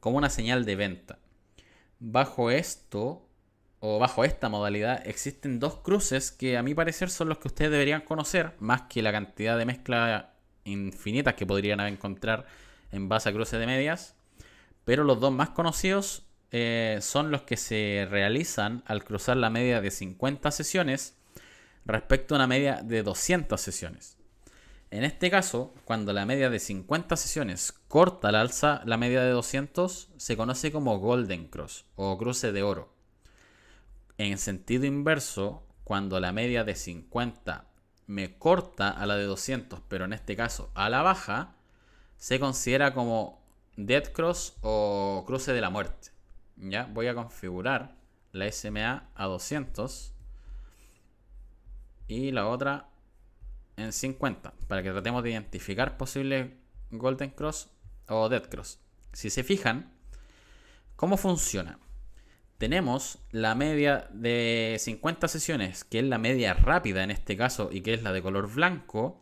como 0.00 0.18
una 0.18 0.30
señal 0.30 0.64
de 0.64 0.76
venta. 0.76 1.18
Bajo 1.98 2.50
esto, 2.50 3.23
o 3.86 3.98
bajo 3.98 4.24
esta 4.24 4.48
modalidad, 4.48 5.06
existen 5.06 5.60
dos 5.60 5.76
cruces 5.80 6.32
que 6.32 6.56
a 6.56 6.62
mi 6.62 6.74
parecer 6.74 7.10
son 7.10 7.28
los 7.28 7.36
que 7.36 7.48
ustedes 7.48 7.70
deberían 7.70 8.00
conocer, 8.00 8.54
más 8.58 8.82
que 8.88 9.02
la 9.02 9.12
cantidad 9.12 9.58
de 9.58 9.66
mezclas 9.66 10.24
infinitas 10.64 11.34
que 11.34 11.44
podrían 11.44 11.80
encontrar 11.80 12.46
en 12.92 13.10
base 13.10 13.28
a 13.28 13.34
cruces 13.34 13.60
de 13.60 13.66
medias. 13.66 14.16
Pero 14.86 15.04
los 15.04 15.20
dos 15.20 15.32
más 15.32 15.50
conocidos 15.50 16.24
eh, 16.50 16.96
son 17.02 17.30
los 17.30 17.42
que 17.42 17.58
se 17.58 18.08
realizan 18.08 18.82
al 18.86 19.04
cruzar 19.04 19.36
la 19.36 19.50
media 19.50 19.82
de 19.82 19.90
50 19.90 20.50
sesiones 20.50 21.18
respecto 21.84 22.34
a 22.34 22.38
una 22.38 22.46
media 22.46 22.80
de 22.82 23.02
200 23.02 23.60
sesiones. 23.60 24.16
En 24.90 25.04
este 25.04 25.30
caso, 25.30 25.74
cuando 25.84 26.14
la 26.14 26.24
media 26.24 26.48
de 26.48 26.58
50 26.58 27.18
sesiones 27.18 27.74
corta 27.88 28.28
al 28.28 28.36
alza 28.36 28.80
la 28.86 28.96
media 28.96 29.20
de 29.20 29.32
200, 29.32 30.08
se 30.16 30.36
conoce 30.38 30.72
como 30.72 30.98
Golden 31.00 31.48
Cross 31.48 31.84
o 31.96 32.16
cruce 32.16 32.50
de 32.50 32.62
oro. 32.62 32.93
En 34.18 34.38
sentido 34.38 34.84
inverso, 34.84 35.66
cuando 35.82 36.20
la 36.20 36.32
media 36.32 36.64
de 36.64 36.74
50 36.74 37.66
me 38.06 38.38
corta 38.38 38.90
a 38.90 39.06
la 39.06 39.16
de 39.16 39.24
200, 39.24 39.80
pero 39.88 40.04
en 40.04 40.12
este 40.12 40.36
caso 40.36 40.70
a 40.74 40.88
la 40.88 41.02
baja, 41.02 41.56
se 42.16 42.38
considera 42.38 42.94
como 42.94 43.42
Dead 43.76 44.04
Cross 44.12 44.56
o 44.62 45.24
cruce 45.26 45.52
de 45.52 45.60
la 45.60 45.70
muerte. 45.70 46.10
Ya 46.56 46.84
voy 46.86 47.08
a 47.08 47.14
configurar 47.14 47.96
la 48.32 48.50
SMA 48.50 49.10
a 49.14 49.24
200 49.26 50.12
y 52.06 52.30
la 52.30 52.46
otra 52.46 52.88
en 53.76 53.92
50 53.92 54.54
para 54.68 54.82
que 54.82 54.90
tratemos 54.90 55.22
de 55.22 55.30
identificar 55.30 55.96
posibles 55.96 56.52
Golden 56.90 57.30
Cross 57.30 57.70
o 58.08 58.28
Dead 58.28 58.48
Cross. 58.48 58.78
Si 59.12 59.30
se 59.30 59.42
fijan, 59.42 59.92
¿cómo 60.96 61.16
funciona? 61.16 61.78
Tenemos 62.58 63.18
la 63.30 63.54
media 63.54 64.08
de 64.12 64.76
50 64.78 65.28
sesiones, 65.28 65.84
que 65.84 65.98
es 65.98 66.04
la 66.04 66.18
media 66.18 66.54
rápida 66.54 67.02
en 67.02 67.10
este 67.10 67.36
caso 67.36 67.68
y 67.72 67.80
que 67.80 67.94
es 67.94 68.02
la 68.02 68.12
de 68.12 68.22
color 68.22 68.52
blanco, 68.52 69.20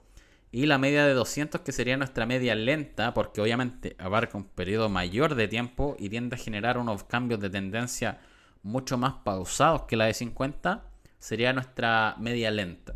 y 0.51 0.67
la 0.67 0.77
media 0.77 1.07
de 1.07 1.15
200 1.15 1.63
que 1.63 1.73
sería 1.73 1.97
nuestra 1.97 2.27
media 2.27 2.55
lenta 2.55 3.15
porque 3.15 3.41
obviamente 3.41 3.97
abarca 3.99 4.37
un 4.37 4.45
periodo 4.45 4.91
mayor 4.91 5.35
de 5.35 5.49
tiempo 5.49 5.97
y 5.99 6.11
tiende 6.11 6.37
a 6.37 6.39
generar 6.39 6.77
unos 6.77 7.05
cambios 7.05 7.41
de 7.41 7.49
tendencia 7.49 8.21
mucho 8.63 8.99
más 8.99 9.15
pausados 9.25 9.83
que 9.83 9.97
la 9.97 10.05
de 10.05 10.15
50 10.15 10.85
sería 11.19 11.55
nuestra 11.55 12.17
media 12.19 12.51
lenta. 12.51 12.95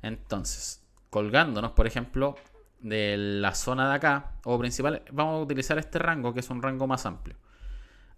Entonces, 0.00 0.82
colgándonos 1.10 1.72
por 1.72 1.86
ejemplo 1.86 2.36
de 2.80 3.16
la 3.18 3.54
zona 3.54 3.90
de 3.90 3.94
acá 3.96 4.32
o 4.44 4.58
principal, 4.58 5.02
vamos 5.12 5.40
a 5.40 5.42
utilizar 5.42 5.78
este 5.78 5.98
rango 5.98 6.32
que 6.32 6.40
es 6.40 6.48
un 6.48 6.62
rango 6.62 6.86
más 6.86 7.04
amplio. 7.04 7.36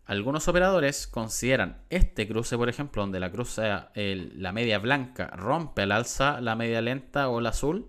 Algunos 0.06 0.48
operadores 0.48 1.06
consideran 1.06 1.82
este 1.88 2.28
cruce, 2.28 2.58
por 2.58 2.68
ejemplo, 2.68 3.02
donde 3.02 3.20
la 3.20 3.30
cruce, 3.30 3.62
la 3.94 4.52
media 4.52 4.78
blanca 4.78 5.28
rompe 5.28 5.82
al 5.82 5.92
alza 5.92 6.42
la 6.42 6.56
media 6.56 6.82
lenta 6.82 7.30
o 7.30 7.40
la 7.40 7.50
azul, 7.50 7.88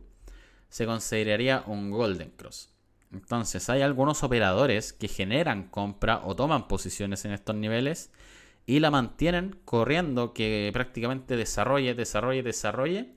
se 0.69 0.85
consideraría 0.85 1.63
un 1.67 1.91
golden 1.91 2.31
cross. 2.31 2.73
Entonces 3.11 3.69
hay 3.69 3.81
algunos 3.81 4.23
operadores 4.23 4.93
que 4.93 5.09
generan 5.09 5.69
compra 5.69 6.21
o 6.25 6.35
toman 6.35 6.67
posiciones 6.67 7.25
en 7.25 7.31
estos 7.31 7.55
niveles 7.55 8.11
y 8.65 8.79
la 8.79 8.91
mantienen 8.91 9.59
corriendo 9.65 10.33
que 10.33 10.69
prácticamente 10.73 11.35
desarrolle, 11.35 11.95
desarrolle, 11.95 12.43
desarrolle 12.43 13.13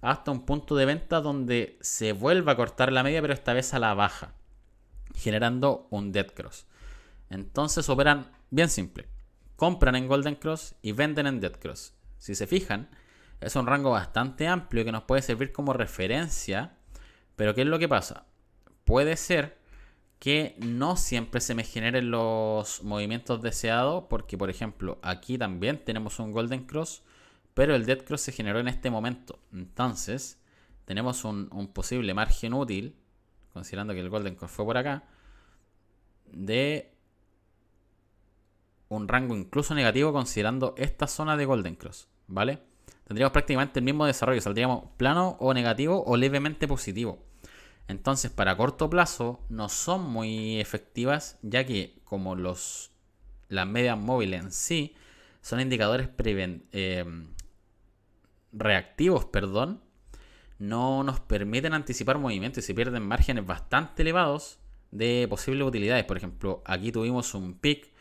hasta 0.00 0.30
un 0.30 0.46
punto 0.46 0.74
de 0.74 0.86
venta 0.86 1.20
donde 1.20 1.78
se 1.80 2.12
vuelva 2.12 2.52
a 2.52 2.56
cortar 2.56 2.92
la 2.92 3.02
media 3.02 3.20
pero 3.20 3.34
esta 3.34 3.52
vez 3.52 3.74
a 3.74 3.78
la 3.78 3.94
baja, 3.94 4.34
generando 5.14 5.86
un 5.90 6.12
dead 6.12 6.26
cross. 6.26 6.66
Entonces 7.30 7.88
operan 7.88 8.30
bien 8.50 8.68
simple. 8.68 9.08
Compran 9.56 9.96
en 9.96 10.06
Golden 10.08 10.36
Cross 10.36 10.76
y 10.82 10.92
venden 10.92 11.26
en 11.26 11.40
Dead 11.40 11.52
Cross. 11.52 11.94
Si 12.16 12.34
se 12.34 12.46
fijan, 12.46 12.88
es 13.40 13.56
un 13.56 13.66
rango 13.66 13.90
bastante 13.90 14.46
amplio 14.46 14.84
que 14.84 14.92
nos 14.92 15.04
puede 15.04 15.22
servir 15.22 15.52
como 15.52 15.72
referencia 15.72 16.78
pero 17.38 17.54
¿qué 17.54 17.60
es 17.62 17.68
lo 17.68 17.78
que 17.78 17.88
pasa? 17.88 18.26
Puede 18.84 19.16
ser 19.16 19.58
que 20.18 20.56
no 20.58 20.96
siempre 20.96 21.40
se 21.40 21.54
me 21.54 21.62
generen 21.62 22.10
los 22.10 22.82
movimientos 22.82 23.40
deseados, 23.40 24.06
porque 24.10 24.36
por 24.36 24.50
ejemplo 24.50 24.98
aquí 25.02 25.38
también 25.38 25.84
tenemos 25.84 26.18
un 26.18 26.32
Golden 26.32 26.64
Cross, 26.64 27.04
pero 27.54 27.76
el 27.76 27.86
Dead 27.86 28.02
Cross 28.02 28.22
se 28.22 28.32
generó 28.32 28.58
en 28.58 28.66
este 28.66 28.90
momento. 28.90 29.38
Entonces, 29.52 30.42
tenemos 30.84 31.22
un, 31.22 31.48
un 31.52 31.68
posible 31.68 32.12
margen 32.12 32.54
útil, 32.54 32.96
considerando 33.52 33.94
que 33.94 34.00
el 34.00 34.10
Golden 34.10 34.34
Cross 34.34 34.50
fue 34.50 34.64
por 34.64 34.76
acá, 34.76 35.04
de 36.26 36.92
un 38.88 39.08
rango 39.08 39.36
incluso 39.36 39.74
negativo 39.74 40.12
considerando 40.12 40.74
esta 40.76 41.06
zona 41.06 41.36
de 41.36 41.44
Golden 41.44 41.74
Cross, 41.74 42.08
¿vale? 42.26 42.60
Tendríamos 43.04 43.32
prácticamente 43.32 43.80
el 43.80 43.84
mismo 43.84 44.06
desarrollo, 44.06 44.40
saldríamos 44.40 44.84
plano 44.96 45.36
o 45.40 45.54
negativo 45.54 46.04
o 46.04 46.16
levemente 46.16 46.68
positivo. 46.68 47.24
Entonces, 47.86 48.30
para 48.30 48.56
corto 48.56 48.90
plazo 48.90 49.40
no 49.48 49.68
son 49.68 50.02
muy 50.02 50.60
efectivas, 50.60 51.38
ya 51.42 51.64
que 51.64 51.98
como 52.04 52.36
los 52.36 52.90
las 53.48 53.66
medias 53.66 53.98
móviles 53.98 54.42
en 54.42 54.52
sí 54.52 54.94
son 55.40 55.60
indicadores 55.60 56.10
eh, 56.72 57.04
reactivos, 58.52 59.24
perdón, 59.26 59.80
no 60.58 61.02
nos 61.02 61.20
permiten 61.20 61.72
anticipar 61.72 62.18
movimientos 62.18 62.64
y 62.64 62.66
se 62.66 62.74
pierden 62.74 63.02
márgenes 63.02 63.46
bastante 63.46 64.02
elevados 64.02 64.58
de 64.90 65.26
posibles 65.28 65.66
utilidades. 65.66 66.04
Por 66.04 66.16
ejemplo, 66.16 66.62
aquí 66.66 66.92
tuvimos 66.92 67.34
un 67.34 67.54
pic, 67.54 67.92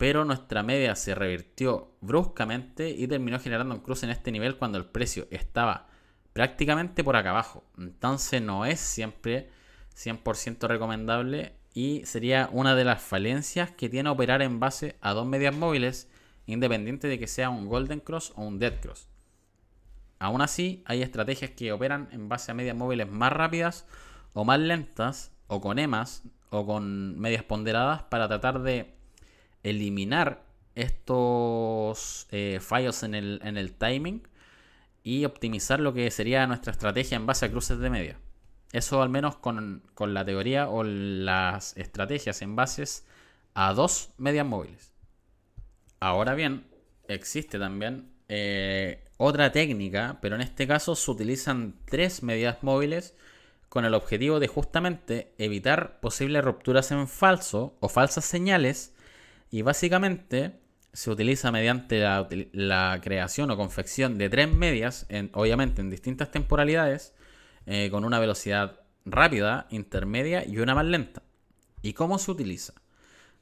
pero 0.00 0.24
nuestra 0.24 0.62
media 0.62 0.96
se 0.96 1.14
revirtió 1.14 1.92
bruscamente 2.00 2.88
y 2.88 3.06
terminó 3.06 3.38
generando 3.38 3.74
un 3.74 3.82
cruce 3.82 4.06
en 4.06 4.12
este 4.12 4.32
nivel 4.32 4.56
cuando 4.56 4.78
el 4.78 4.86
precio 4.86 5.28
estaba 5.30 5.88
prácticamente 6.32 7.04
por 7.04 7.16
acá 7.16 7.28
abajo. 7.28 7.64
Entonces 7.76 8.40
no 8.40 8.64
es 8.64 8.80
siempre 8.80 9.50
100% 9.94 10.66
recomendable 10.68 11.54
y 11.74 12.00
sería 12.06 12.48
una 12.50 12.74
de 12.74 12.84
las 12.84 13.02
falencias 13.02 13.72
que 13.72 13.90
tiene 13.90 14.08
operar 14.08 14.40
en 14.40 14.58
base 14.58 14.96
a 15.02 15.12
dos 15.12 15.26
medias 15.26 15.54
móviles, 15.54 16.08
independiente 16.46 17.06
de 17.06 17.18
que 17.18 17.26
sea 17.26 17.50
un 17.50 17.66
Golden 17.66 18.00
Cross 18.00 18.32
o 18.36 18.42
un 18.44 18.58
Dead 18.58 18.80
Cross. 18.80 19.06
Aún 20.18 20.40
así, 20.40 20.82
hay 20.86 21.02
estrategias 21.02 21.50
que 21.50 21.72
operan 21.72 22.08
en 22.12 22.30
base 22.30 22.50
a 22.50 22.54
medias 22.54 22.74
móviles 22.74 23.06
más 23.06 23.34
rápidas 23.34 23.86
o 24.32 24.46
más 24.46 24.60
lentas, 24.60 25.30
o 25.46 25.60
con 25.60 25.78
EMAs, 25.78 26.22
o 26.48 26.64
con 26.64 27.20
medias 27.20 27.42
ponderadas, 27.42 28.04
para 28.04 28.28
tratar 28.28 28.62
de 28.62 28.98
eliminar 29.62 30.44
estos 30.74 32.26
eh, 32.30 32.58
fallos 32.60 33.02
en 33.02 33.14
el, 33.14 33.40
en 33.44 33.56
el 33.56 33.72
timing 33.72 34.22
y 35.02 35.24
optimizar 35.24 35.80
lo 35.80 35.92
que 35.94 36.10
sería 36.10 36.46
nuestra 36.46 36.72
estrategia 36.72 37.16
en 37.16 37.26
base 37.26 37.46
a 37.46 37.50
cruces 37.50 37.78
de 37.78 37.90
media. 37.90 38.18
Eso 38.72 39.02
al 39.02 39.08
menos 39.08 39.36
con, 39.36 39.82
la 39.98 40.24
teoría 40.24 40.68
o 40.68 40.84
las 40.84 41.76
estrategias 41.76 42.40
en 42.42 42.54
bases 42.54 43.04
a 43.54 43.72
dos 43.72 44.10
medias 44.16 44.46
móviles. 44.46 44.92
Ahora 45.98 46.34
bien, 46.34 46.66
existe 47.08 47.58
también 47.58 48.12
eh, 48.28 49.04
otra 49.16 49.50
técnica, 49.50 50.18
pero 50.22 50.36
en 50.36 50.42
este 50.42 50.68
caso 50.68 50.94
se 50.94 51.10
utilizan 51.10 51.74
tres 51.84 52.22
medias 52.22 52.62
móviles 52.62 53.16
con 53.68 53.84
el 53.84 53.94
objetivo 53.94 54.38
de 54.38 54.48
justamente 54.48 55.34
evitar 55.38 56.00
posibles 56.00 56.44
rupturas 56.44 56.90
en 56.92 57.08
falso 57.08 57.76
o 57.80 57.88
falsas 57.88 58.24
señales 58.24 58.94
y 59.50 59.62
básicamente 59.62 60.60
se 60.92 61.10
utiliza 61.10 61.52
mediante 61.52 62.00
la, 62.52 63.00
creación 63.02 63.50
o 63.50 63.56
confección 63.56 64.18
de 64.18 64.28
tres 64.28 64.52
medias, 64.52 65.06
obviamente 65.32 65.80
en 65.80 65.90
distintas 65.90 66.30
temporalidades, 66.30 67.14
eh, 67.66 67.88
con 67.90 68.04
una 68.04 68.18
velocidad 68.18 68.80
rápida, 69.04 69.66
intermedia 69.70 70.44
y 70.46 70.58
una 70.58 70.74
más 70.74 70.86
lenta. 70.86 71.22
¿Y 71.82 71.92
cómo 71.92 72.18
se 72.18 72.30
utiliza? 72.30 72.74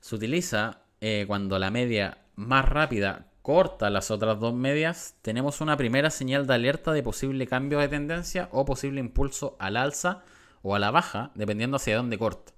Se 0.01 0.15
utiliza 0.15 0.83
eh, 1.01 1.25
cuando 1.27 1.59
la 1.59 1.71
media 1.71 2.19
más 2.37 2.65
rápida 2.65 3.27
corta 3.43 3.89
las 3.89 4.11
otras 4.11 4.39
dos 4.39 4.55
medias, 4.55 5.15
tenemos 5.23 5.61
una 5.61 5.77
primera 5.77 6.11
señal 6.11 6.47
de 6.47 6.55
alerta 6.55 6.93
de 6.93 7.03
posible 7.03 7.47
cambio 7.47 7.79
de 7.79 7.89
tendencia 7.89 8.49
o 8.53 8.65
posible 8.65 9.01
impulso 9.01 9.57
al 9.59 9.77
alza 9.77 10.23
o 10.63 10.75
a 10.75 10.79
la 10.79 10.91
baja, 10.91 11.31
dependiendo 11.35 11.79
hacia 11.79 11.97
dónde 11.97 12.19
corta. 12.19 12.53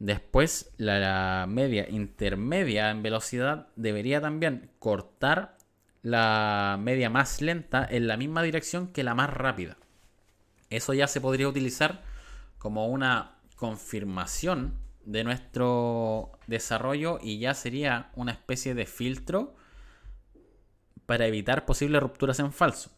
Después, 0.00 0.72
la 0.78 1.44
media 1.46 1.86
intermedia 1.90 2.90
en 2.90 3.02
velocidad 3.02 3.68
debería 3.76 4.22
también 4.22 4.70
cortar 4.78 5.58
la 6.02 6.78
media 6.80 7.10
más 7.10 7.42
lenta 7.42 7.86
en 7.88 8.06
la 8.06 8.16
misma 8.16 8.42
dirección 8.42 8.88
que 8.88 9.04
la 9.04 9.14
más 9.14 9.28
rápida. 9.28 9.76
Eso 10.70 10.94
ya 10.94 11.06
se 11.06 11.20
podría 11.20 11.48
utilizar 11.48 12.02
como 12.56 12.86
una 12.86 13.36
confirmación 13.56 14.74
de 15.04 15.22
nuestro 15.22 16.32
desarrollo 16.46 17.18
y 17.20 17.38
ya 17.38 17.52
sería 17.52 18.10
una 18.14 18.32
especie 18.32 18.74
de 18.74 18.86
filtro 18.86 19.54
para 21.04 21.26
evitar 21.26 21.66
posibles 21.66 22.02
rupturas 22.02 22.38
en 22.38 22.52
falso. 22.52 22.90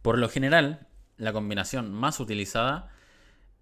Por 0.00 0.16
lo 0.16 0.30
general, 0.30 0.86
la 1.18 1.34
combinación 1.34 1.92
más 1.92 2.20
utilizada 2.20 2.88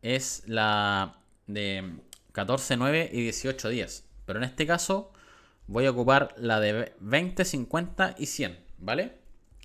es 0.03 0.45
la 0.47 1.17
de 1.49 1.99
14, 2.39 2.77
9 2.77 3.11
y 3.13 3.23
18 3.23 3.69
días. 3.69 4.05
Pero 4.25 4.39
en 4.39 4.45
este 4.45 4.65
caso 4.65 5.13
voy 5.67 5.87
a 5.87 5.91
ocupar 5.91 6.37
la 6.37 6.61
de 6.61 6.95
20, 7.01 7.45
50 7.45 8.15
y 8.17 8.27
100, 8.27 8.65
¿vale? 8.79 9.19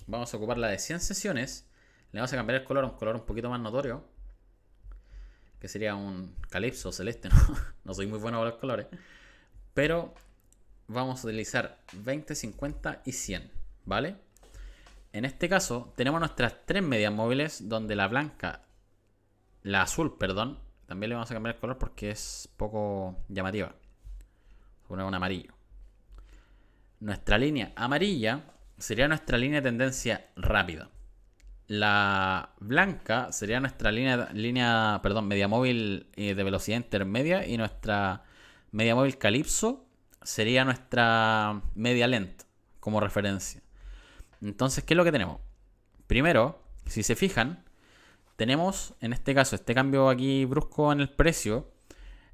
Vamos 0.08 0.34
a 0.34 0.36
ocupar 0.36 0.58
la 0.58 0.66
de 0.66 0.80
100 0.80 0.98
sesiones. 0.98 1.68
Le 2.10 2.18
vamos 2.18 2.32
a 2.32 2.36
cambiar 2.36 2.62
el 2.62 2.66
color 2.66 2.82
a 2.82 2.88
un 2.88 2.96
color 2.96 3.14
un 3.14 3.26
poquito 3.26 3.48
más 3.48 3.60
notorio. 3.60 4.04
Que 5.60 5.68
sería 5.68 5.94
un 5.94 6.34
calipso 6.50 6.90
celeste, 6.90 7.28
¿no? 7.32 7.36
no 7.84 7.94
soy 7.94 8.08
muy 8.08 8.18
bueno 8.18 8.38
con 8.38 8.48
los 8.48 8.58
colores. 8.58 8.88
Pero 9.72 10.12
vamos 10.88 11.22
a 11.22 11.28
utilizar 11.28 11.80
20, 11.92 12.34
50 12.34 13.02
y 13.04 13.12
100, 13.12 13.52
¿vale? 13.84 14.16
En 15.12 15.24
este 15.24 15.48
caso 15.48 15.92
tenemos 15.94 16.18
nuestras 16.18 16.66
tres 16.66 16.82
medias 16.82 17.12
móviles 17.12 17.68
donde 17.68 17.94
la 17.94 18.08
blanca, 18.08 18.62
la 19.62 19.82
azul, 19.82 20.18
perdón, 20.18 20.63
también 20.86 21.10
le 21.10 21.14
vamos 21.14 21.30
a 21.30 21.34
cambiar 21.34 21.54
el 21.54 21.60
color 21.60 21.78
porque 21.78 22.10
es 22.10 22.48
poco 22.56 23.16
llamativa. 23.28 23.74
Poner 24.86 25.06
un 25.06 25.14
amarillo. 25.14 25.52
Nuestra 27.00 27.38
línea 27.38 27.72
amarilla 27.76 28.44
sería 28.78 29.08
nuestra 29.08 29.38
línea 29.38 29.60
de 29.60 29.68
tendencia 29.68 30.26
rápida. 30.36 30.90
La 31.66 32.50
blanca 32.60 33.32
sería 33.32 33.60
nuestra 33.60 33.90
línea, 33.90 34.28
línea 34.34 35.00
perdón, 35.02 35.26
media 35.26 35.48
móvil 35.48 36.08
eh, 36.16 36.34
de 36.34 36.44
velocidad 36.44 36.76
intermedia 36.76 37.46
y 37.46 37.56
nuestra 37.56 38.22
media 38.70 38.94
móvil 38.94 39.16
calipso 39.16 39.86
sería 40.22 40.64
nuestra 40.64 41.62
media 41.74 42.06
lenta 42.06 42.44
como 42.80 43.00
referencia. 43.00 43.62
Entonces, 44.42 44.84
¿qué 44.84 44.92
es 44.92 44.96
lo 44.96 45.04
que 45.04 45.12
tenemos? 45.12 45.40
Primero, 46.06 46.62
si 46.86 47.02
se 47.02 47.16
fijan, 47.16 47.63
tenemos 48.36 48.94
en 49.00 49.12
este 49.12 49.34
caso 49.34 49.56
este 49.56 49.74
cambio 49.74 50.08
aquí 50.08 50.44
brusco 50.44 50.92
en 50.92 51.00
el 51.00 51.10
precio, 51.10 51.70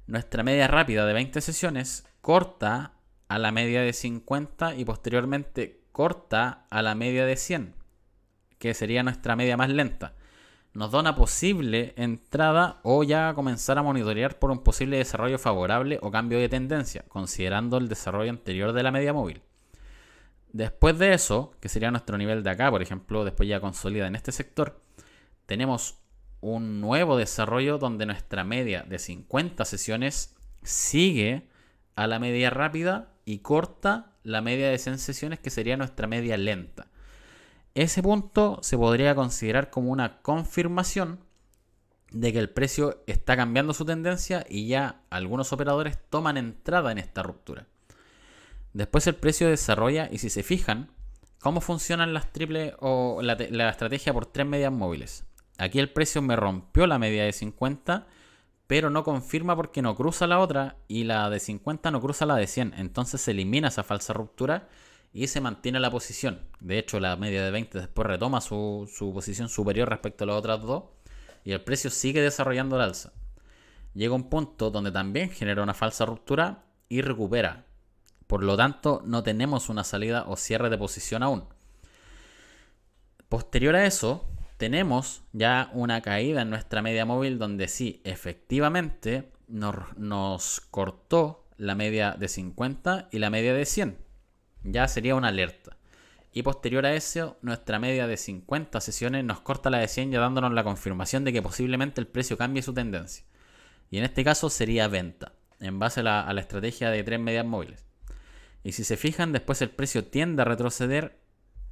nuestra 0.07 0.43
media 0.43 0.67
rápida 0.67 1.05
de 1.05 1.13
20 1.13 1.41
sesiones 1.41 2.05
corta 2.21 2.93
a 3.27 3.39
la 3.39 3.51
media 3.51 3.81
de 3.81 3.93
50 3.93 4.75
y 4.75 4.85
posteriormente 4.85 5.81
corta 5.91 6.65
a 6.69 6.81
la 6.81 6.95
media 6.95 7.25
de 7.25 7.35
100, 7.35 7.75
que 8.57 8.73
sería 8.73 9.03
nuestra 9.03 9.35
media 9.35 9.57
más 9.57 9.69
lenta. 9.69 10.15
nos 10.73 10.91
da 10.91 11.01
una 11.01 11.15
posible 11.15 11.93
entrada 11.97 12.79
o 12.83 13.03
ya 13.03 13.33
comenzar 13.33 13.77
a 13.77 13.83
monitorear 13.83 14.39
por 14.39 14.51
un 14.51 14.63
posible 14.63 14.97
desarrollo 14.97 15.37
favorable 15.37 15.99
o 16.01 16.11
cambio 16.11 16.39
de 16.39 16.47
tendencia, 16.47 17.03
considerando 17.09 17.77
el 17.77 17.89
desarrollo 17.89 18.29
anterior 18.29 18.71
de 18.71 18.83
la 18.83 18.91
media 18.91 19.11
móvil. 19.11 19.41
Después 20.53 20.97
de 20.97 21.13
eso, 21.13 21.53
que 21.59 21.69
sería 21.69 21.91
nuestro 21.91 22.17
nivel 22.17 22.43
de 22.43 22.49
acá, 22.49 22.69
por 22.71 22.81
ejemplo, 22.81 23.23
después 23.23 23.47
ya 23.47 23.59
consolida 23.59 24.07
en 24.07 24.15
este 24.15 24.31
sector, 24.31 24.81
tenemos 25.51 25.97
un 26.39 26.79
nuevo 26.79 27.17
desarrollo 27.17 27.77
donde 27.77 28.05
nuestra 28.05 28.45
media 28.45 28.85
de 28.87 28.97
50 28.97 29.65
sesiones 29.65 30.33
sigue 30.63 31.49
a 31.97 32.07
la 32.07 32.19
media 32.19 32.49
rápida 32.49 33.11
y 33.25 33.39
corta 33.39 34.13
la 34.23 34.39
media 34.39 34.69
de 34.69 34.77
100 34.77 34.97
sesiones 34.99 35.39
que 35.39 35.49
sería 35.49 35.75
nuestra 35.75 36.07
media 36.07 36.37
lenta. 36.37 36.87
Ese 37.75 38.01
punto 38.01 38.59
se 38.61 38.77
podría 38.77 39.13
considerar 39.13 39.69
como 39.71 39.91
una 39.91 40.21
confirmación 40.21 41.19
de 42.11 42.31
que 42.31 42.39
el 42.39 42.49
precio 42.49 43.03
está 43.05 43.35
cambiando 43.35 43.73
su 43.73 43.83
tendencia 43.83 44.45
y 44.47 44.67
ya 44.67 45.01
algunos 45.09 45.51
operadores 45.51 45.97
toman 46.09 46.37
entrada 46.37 46.93
en 46.93 46.97
esta 46.97 47.23
ruptura. 47.23 47.67
Después 48.71 49.05
el 49.05 49.15
precio 49.15 49.49
desarrolla 49.49 50.07
y 50.09 50.19
si 50.19 50.29
se 50.29 50.43
fijan, 50.43 50.91
¿cómo 51.41 51.59
funcionan 51.59 52.13
las 52.13 52.31
triple 52.31 52.73
o 52.79 53.21
la, 53.21 53.35
la 53.49 53.69
estrategia 53.69 54.13
por 54.13 54.27
tres 54.27 54.47
medias 54.47 54.71
móviles? 54.71 55.25
Aquí 55.61 55.77
el 55.77 55.91
precio 55.91 56.23
me 56.23 56.35
rompió 56.35 56.87
la 56.87 56.97
media 56.97 57.23
de 57.23 57.31
50, 57.31 58.07
pero 58.65 58.89
no 58.89 59.03
confirma 59.03 59.55
porque 59.55 59.83
no 59.83 59.95
cruza 59.95 60.25
la 60.25 60.39
otra 60.39 60.77
y 60.87 61.03
la 61.03 61.29
de 61.29 61.39
50 61.39 61.91
no 61.91 62.01
cruza 62.01 62.25
la 62.25 62.35
de 62.35 62.47
100. 62.47 62.73
Entonces 62.77 63.21
se 63.21 63.29
elimina 63.29 63.67
esa 63.67 63.83
falsa 63.83 64.11
ruptura 64.11 64.69
y 65.13 65.27
se 65.27 65.39
mantiene 65.39 65.79
la 65.79 65.91
posición. 65.91 66.39
De 66.61 66.79
hecho, 66.79 66.99
la 66.99 67.15
media 67.15 67.45
de 67.45 67.51
20 67.51 67.77
después 67.77 68.07
retoma 68.07 68.41
su, 68.41 68.89
posición 69.13 69.49
superior 69.49 69.87
respecto 69.87 70.23
a 70.23 70.27
las 70.27 70.37
otras 70.37 70.63
dos 70.63 70.85
y 71.43 71.51
el 71.51 71.61
precio 71.61 71.91
sigue 71.91 72.21
desarrollando 72.21 72.77
el 72.77 72.81
alza. 72.81 73.13
Llega 73.93 74.15
un 74.15 74.31
punto 74.31 74.71
donde 74.71 74.91
también 74.91 75.29
genera 75.29 75.61
una 75.61 75.75
falsa 75.75 76.07
ruptura 76.07 76.63
y 76.89 77.01
recupera. 77.01 77.67
Por 78.25 78.43
lo 78.43 78.57
tanto, 78.57 79.03
no 79.05 79.21
tenemos 79.21 79.69
una 79.69 79.83
salida 79.83 80.25
o 80.27 80.37
cierre 80.37 80.71
de 80.71 80.79
posición 80.79 81.21
aún. 81.21 81.43
Posterior 83.29 83.75
a 83.75 83.85
eso, 83.85 84.25
tenemos 84.61 85.23
ya 85.33 85.71
una 85.73 86.01
caída 86.01 86.43
en 86.43 86.51
nuestra 86.51 86.83
media 86.83 87.03
móvil 87.03 87.39
donde 87.39 87.67
sí, 87.67 87.99
efectivamente, 88.03 89.31
nos, 89.47 90.61
cortó 90.69 91.47
la 91.57 91.73
media 91.73 92.11
de 92.11 92.27
50 92.27 93.09
y 93.11 93.17
la 93.17 93.31
media 93.31 93.55
de 93.55 93.65
100 93.65 93.97
ya 94.63 94.87
sería 94.87 95.15
una 95.15 95.29
alerta. 95.29 95.77
Y 96.31 96.43
posterior 96.43 96.85
a 96.85 96.93
eso, 96.93 97.39
nuestra 97.41 97.79
media 97.79 98.05
de 98.05 98.17
50 98.17 98.79
sesiones 98.81 99.23
nos 99.23 99.39
corta 99.39 99.71
la 99.71 99.79
de 99.79 99.87
100 99.87 100.11
ya 100.11 100.19
dándonos 100.19 100.53
la 100.53 100.63
confirmación 100.63 101.23
de 101.23 101.33
que 101.33 101.41
posiblemente 101.41 101.99
el 101.99 102.05
precio 102.05 102.37
cambie 102.37 102.61
su 102.61 102.75
tendencia. 102.75 103.25
Y 103.89 103.97
en 103.97 104.03
este 104.03 104.23
caso 104.23 104.51
sería 104.51 104.87
venta, 104.87 105.33
en 105.59 105.79
base 105.79 106.01
a 106.01 106.03
la, 106.03 106.39
estrategia 106.39 106.91
de 106.91 107.03
tres 107.03 107.19
medias 107.19 107.47
móviles. 107.47 107.83
Y 108.63 108.73
si 108.73 108.83
se 108.83 108.95
fijan, 108.95 109.31
después 109.31 109.59
el 109.63 109.71
precio 109.71 110.05
tiende 110.05 110.43
a 110.43 110.45
retroceder 110.45 111.19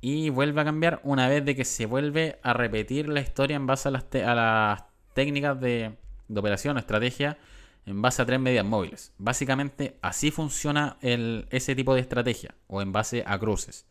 y 0.02 0.30
vuelve 0.30 0.62
a 0.62 0.66
cambiar 0.66 1.02
una 1.04 1.28
vez 1.28 1.44
de 1.44 1.56
que 1.56 1.66
se 1.66 1.86
vuelve 1.86 2.40
a 2.44 2.54
repetir 2.54 3.10
la 3.10 3.20
historia 3.20 3.56
en 3.56 3.68
base 3.68 3.90
a 3.90 3.92
las, 3.92 4.06
a 4.14 4.36
las 4.36 4.84
técnicas 5.14 5.60
de, 5.60 5.98
operación 6.34 6.78
o 6.78 6.80
estrategia 6.80 7.38
en 7.86 8.02
base 8.02 8.22
a 8.22 8.26
tres 8.26 8.40
medias 8.40 8.66
móviles. 8.66 9.14
Básicamente 9.18 9.98
así 10.02 10.32
funciona 10.32 10.98
ese 11.02 11.76
tipo 11.76 11.96
de 11.96 12.02
estrategia 12.02 12.56
o 12.68 12.82
en 12.82 12.92
base 12.92 13.24
a 13.26 13.38
cruces. 13.40 13.86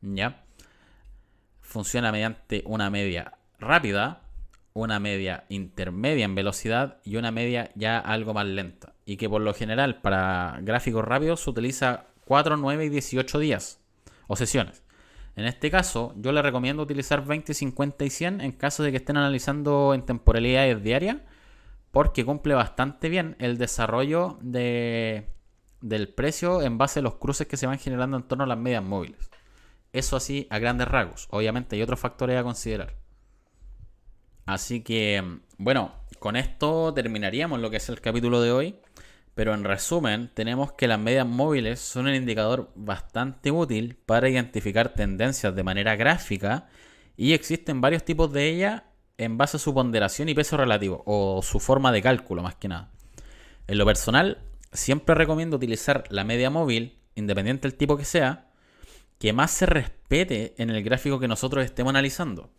¿Ya? 0.00 0.44
Funciona 1.60 2.12
mediante 2.12 2.62
una 2.66 2.90
media 2.90 3.38
rápida, 3.58 4.22
una 4.74 5.00
media 5.00 5.44
intermedia 5.48 6.24
en 6.24 6.34
velocidad 6.34 6.98
y 7.04 7.16
una 7.16 7.30
media 7.30 7.70
ya 7.74 7.98
algo 7.98 8.34
más 8.34 8.46
lenta. 8.46 8.94
Y 9.06 9.16
que 9.16 9.28
por 9.28 9.40
lo 9.40 9.54
general 9.54 10.00
para 10.02 10.58
gráficos 10.62 11.04
rápidos 11.04 11.40
se 11.40 11.50
utiliza 11.50 12.06
4, 12.26 12.56
9 12.56 12.84
y 12.84 12.88
18 12.90 13.38
días 13.38 13.80
o 14.26 14.36
sesiones. 14.36 14.81
En 15.34 15.46
este 15.46 15.70
caso, 15.70 16.14
yo 16.16 16.32
le 16.32 16.42
recomiendo 16.42 16.82
utilizar 16.82 17.24
20, 17.24 17.54
50 17.54 18.04
y 18.04 18.10
100 18.10 18.40
en 18.40 18.52
caso 18.52 18.82
de 18.82 18.90
que 18.90 18.98
estén 18.98 19.16
analizando 19.16 19.94
en 19.94 20.02
temporalidades 20.02 20.82
diarias 20.82 21.18
porque 21.90 22.24
cumple 22.24 22.54
bastante 22.54 23.08
bien 23.08 23.36
el 23.38 23.58
desarrollo 23.58 24.38
de, 24.40 25.28
del 25.80 26.08
precio 26.08 26.62
en 26.62 26.78
base 26.78 27.00
a 27.00 27.02
los 27.02 27.16
cruces 27.16 27.46
que 27.46 27.56
se 27.56 27.66
van 27.66 27.78
generando 27.78 28.16
en 28.16 28.22
torno 28.22 28.44
a 28.44 28.46
las 28.46 28.58
medias 28.58 28.82
móviles. 28.82 29.30
Eso 29.92 30.16
así 30.16 30.46
a 30.50 30.58
grandes 30.58 30.88
rasgos. 30.88 31.28
Obviamente 31.30 31.76
hay 31.76 31.82
otros 31.82 32.00
factores 32.00 32.38
a 32.38 32.42
considerar. 32.42 32.94
Así 34.46 34.82
que, 34.82 35.40
bueno, 35.58 35.92
con 36.18 36.36
esto 36.36 36.92
terminaríamos 36.94 37.60
lo 37.60 37.70
que 37.70 37.76
es 37.76 37.88
el 37.88 38.00
capítulo 38.00 38.40
de 38.40 38.52
hoy. 38.52 38.76
Pero 39.34 39.54
en 39.54 39.64
resumen, 39.64 40.30
tenemos 40.34 40.72
que 40.72 40.86
las 40.86 40.98
medias 40.98 41.26
móviles 41.26 41.80
son 41.80 42.06
un 42.06 42.14
indicador 42.14 42.70
bastante 42.74 43.50
útil 43.50 43.96
para 44.04 44.28
identificar 44.28 44.90
tendencias 44.90 45.54
de 45.54 45.62
manera 45.62 45.96
gráfica 45.96 46.68
y 47.16 47.32
existen 47.32 47.80
varios 47.80 48.04
tipos 48.04 48.32
de 48.32 48.48
ellas 48.48 48.82
en 49.16 49.38
base 49.38 49.56
a 49.56 49.60
su 49.60 49.72
ponderación 49.72 50.28
y 50.28 50.34
peso 50.34 50.56
relativo, 50.56 51.02
o 51.06 51.42
su 51.42 51.60
forma 51.60 51.92
de 51.92 52.02
cálculo 52.02 52.42
más 52.42 52.56
que 52.56 52.68
nada. 52.68 52.90
En 53.66 53.78
lo 53.78 53.86
personal, 53.86 54.38
siempre 54.72 55.14
recomiendo 55.14 55.56
utilizar 55.56 56.04
la 56.10 56.24
media 56.24 56.50
móvil, 56.50 56.98
independiente 57.14 57.68
del 57.68 57.76
tipo 57.76 57.96
que 57.96 58.04
sea, 58.04 58.50
que 59.18 59.32
más 59.32 59.50
se 59.52 59.66
respete 59.66 60.54
en 60.58 60.70
el 60.70 60.82
gráfico 60.82 61.20
que 61.20 61.28
nosotros 61.28 61.64
estemos 61.64 61.90
analizando, 61.90 62.50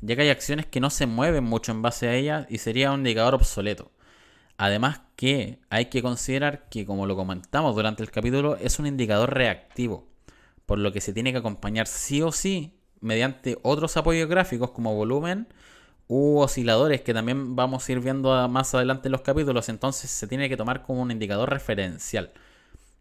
ya 0.00 0.16
que 0.16 0.22
hay 0.22 0.28
acciones 0.28 0.66
que 0.66 0.80
no 0.80 0.90
se 0.90 1.06
mueven 1.06 1.44
mucho 1.44 1.72
en 1.72 1.82
base 1.82 2.08
a 2.08 2.14
ella 2.14 2.46
y 2.50 2.58
sería 2.58 2.92
un 2.92 3.00
indicador 3.00 3.34
obsoleto. 3.34 3.90
Además 4.62 5.00
que 5.16 5.58
hay 5.70 5.86
que 5.86 6.02
considerar 6.02 6.68
que, 6.68 6.84
como 6.84 7.06
lo 7.06 7.16
comentamos 7.16 7.74
durante 7.74 8.02
el 8.02 8.10
capítulo, 8.10 8.56
es 8.56 8.78
un 8.78 8.86
indicador 8.86 9.32
reactivo, 9.32 10.06
por 10.66 10.78
lo 10.78 10.92
que 10.92 11.00
se 11.00 11.14
tiene 11.14 11.32
que 11.32 11.38
acompañar 11.38 11.86
sí 11.86 12.20
o 12.20 12.30
sí 12.30 12.78
mediante 13.00 13.56
otros 13.62 13.96
apoyos 13.96 14.28
gráficos 14.28 14.72
como 14.72 14.94
volumen 14.94 15.48
u 16.08 16.40
osciladores 16.40 17.00
que 17.00 17.14
también 17.14 17.56
vamos 17.56 17.88
a 17.88 17.92
ir 17.92 18.00
viendo 18.00 18.48
más 18.50 18.74
adelante 18.74 19.08
en 19.08 19.12
los 19.12 19.22
capítulos, 19.22 19.70
entonces 19.70 20.10
se 20.10 20.26
tiene 20.26 20.50
que 20.50 20.58
tomar 20.58 20.82
como 20.82 21.00
un 21.00 21.10
indicador 21.10 21.48
referencial. 21.48 22.30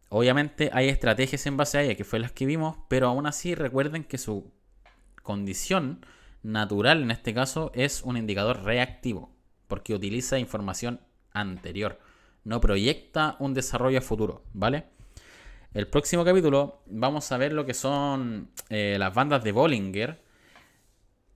Obviamente 0.08 0.70
hay 0.72 0.88
estrategias 0.88 1.46
en 1.46 1.58
base 1.58 1.78
a 1.78 1.84
ella, 1.84 1.96
que 1.96 2.06
fue 2.06 2.20
las 2.20 2.32
que 2.32 2.46
vimos, 2.46 2.78
pero 2.88 3.10
aún 3.10 3.28
así 3.28 3.54
recuerden 3.54 4.06
que 4.06 4.18
su 4.18 4.50
condición 5.24 6.06
natural 6.42 7.04
en 7.04 7.12
este 7.12 7.34
caso 7.34 7.70
es 7.76 8.02
un 8.02 8.16
indicador 8.16 8.64
reactivo, 8.64 9.36
porque 9.68 9.94
utiliza 9.94 10.40
información 10.40 11.02
anterior, 11.34 12.00
no 12.44 12.62
proyecta 12.62 13.36
un 13.40 13.54
desarrollo 13.54 14.02
futuro, 14.02 14.44
¿vale? 14.54 14.86
El 15.74 15.88
próximo 15.88 16.26
capítulo 16.26 16.82
vamos 16.88 17.32
a 17.32 17.38
ver 17.38 17.54
lo 17.54 17.66
que 17.66 17.74
son 17.74 18.50
eh, 18.70 18.98
las 18.98 19.14
bandas 19.14 19.44
de 19.44 19.52
Bollinger 19.52 20.20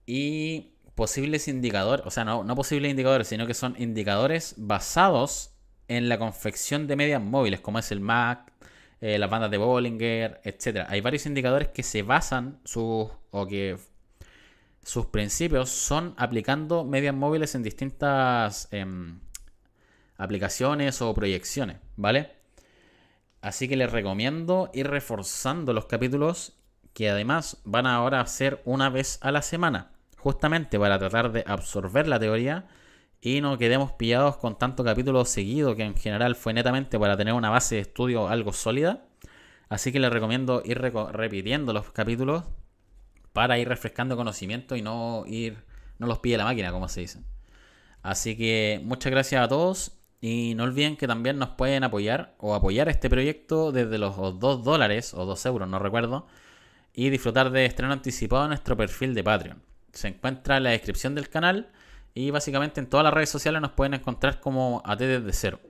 y 0.06 0.72
posibles 0.94 1.48
indicadores, 1.48 2.04
o 2.06 2.10
sea, 2.10 2.24
no, 2.24 2.44
no 2.44 2.54
posibles 2.54 2.90
indicadores, 2.90 3.28
sino 3.28 3.46
que 3.46 3.54
son 3.54 3.74
indicadores 3.78 4.54
basados 4.56 5.54
en 5.88 6.08
la 6.08 6.18
confección 6.18 6.86
de 6.86 6.96
medias 6.96 7.22
móviles, 7.22 7.60
como 7.60 7.78
es 7.78 7.90
el 7.92 8.00
MAC, 8.00 8.52
eh, 9.00 9.18
las 9.18 9.28
bandas 9.28 9.50
de 9.50 9.58
Bollinger, 9.58 10.40
etc. 10.44 10.86
Hay 10.88 11.00
varios 11.00 11.26
indicadores 11.26 11.68
que 11.68 11.82
se 11.82 12.02
basan 12.02 12.58
sus, 12.64 13.08
o 13.30 13.46
que 13.46 13.76
sus 14.82 15.06
principios 15.06 15.70
son 15.70 16.14
aplicando 16.16 16.84
medias 16.84 17.14
móviles 17.14 17.54
en 17.54 17.62
distintas 17.62 18.68
em, 18.70 19.20
aplicaciones 20.16 21.02
o 21.02 21.14
proyecciones, 21.14 21.78
¿vale? 21.96 22.32
Así 23.40 23.68
que 23.68 23.76
les 23.76 23.92
recomiendo 23.92 24.70
ir 24.72 24.88
reforzando 24.88 25.72
los 25.72 25.86
capítulos 25.86 26.54
que 26.92 27.10
además 27.10 27.60
van 27.64 27.86
ahora 27.86 28.20
a 28.20 28.26
ser 28.26 28.62
una 28.64 28.88
vez 28.88 29.18
a 29.20 29.32
la 29.32 29.42
semana 29.42 29.90
justamente 30.16 30.78
para 30.78 30.98
tratar 30.98 31.32
de 31.32 31.44
absorber 31.46 32.08
la 32.08 32.18
teoría 32.18 32.66
y 33.20 33.42
no 33.42 33.58
quedemos 33.58 33.92
pillados 33.92 34.38
con 34.38 34.56
tanto 34.56 34.82
capítulo 34.82 35.24
seguido 35.26 35.76
que 35.76 35.82
en 35.82 35.96
general 35.96 36.34
fue 36.34 36.54
netamente 36.54 36.98
para 36.98 37.16
tener 37.16 37.34
una 37.34 37.50
base 37.50 37.74
de 37.74 37.80
estudio 37.82 38.28
algo 38.28 38.52
sólida. 38.54 39.06
Así 39.68 39.92
que 39.92 40.00
les 40.00 40.10
recomiendo 40.10 40.62
ir 40.64 40.78
repitiendo 40.78 41.72
los 41.72 41.90
capítulos 41.90 42.44
para 43.32 43.58
ir 43.58 43.68
refrescando 43.68 44.16
conocimiento 44.16 44.76
y 44.76 44.82
no 44.82 45.24
ir 45.26 45.64
no 45.98 46.06
los 46.06 46.20
pille 46.20 46.38
la 46.38 46.44
máquina, 46.44 46.72
como 46.72 46.88
se 46.88 47.00
dice. 47.00 47.20
Así 48.02 48.36
que 48.36 48.80
muchas 48.84 49.10
gracias 49.10 49.44
a 49.44 49.48
todos 49.48 49.92
y 50.24 50.54
no 50.54 50.64
olviden 50.64 50.96
que 50.96 51.06
también 51.06 51.38
nos 51.38 51.50
pueden 51.50 51.84
apoyar 51.84 52.34
o 52.38 52.54
apoyar 52.54 52.88
este 52.88 53.10
proyecto 53.10 53.72
desde 53.72 53.98
los 53.98 54.16
2 54.16 54.64
dólares 54.64 55.12
o 55.12 55.26
2 55.26 55.46
euros, 55.46 55.68
no 55.68 55.78
recuerdo, 55.78 56.26
y 56.94 57.10
disfrutar 57.10 57.50
de 57.50 57.66
estreno 57.66 57.92
anticipado 57.92 58.44
en 58.44 58.48
nuestro 58.48 58.76
perfil 58.76 59.14
de 59.14 59.22
Patreon 59.22 59.62
se 59.92 60.08
encuentra 60.08 60.56
en 60.56 60.64
la 60.64 60.70
descripción 60.70 61.14
del 61.14 61.28
canal 61.28 61.68
y 62.14 62.30
básicamente 62.30 62.80
en 62.80 62.88
todas 62.88 63.04
las 63.04 63.14
redes 63.14 63.30
sociales 63.30 63.60
nos 63.60 63.72
pueden 63.72 63.94
encontrar 63.94 64.40
como 64.40 64.82
AT 64.84 65.00
desde 65.00 65.32
cero. 65.32 65.60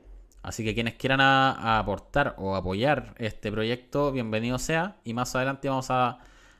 Así 0.42 0.64
que 0.64 0.74
quienes 0.74 0.94
quieran 0.94 1.20
aportar 1.20 2.34
o 2.38 2.54
apoyar 2.54 3.14
este 3.18 3.50
proyecto, 3.50 4.12
bienvenido 4.12 4.58
sea. 4.58 4.96
Y 5.04 5.14
más 5.14 5.34
adelante 5.34 5.68
vamos 5.68 5.90
a 5.90 6.18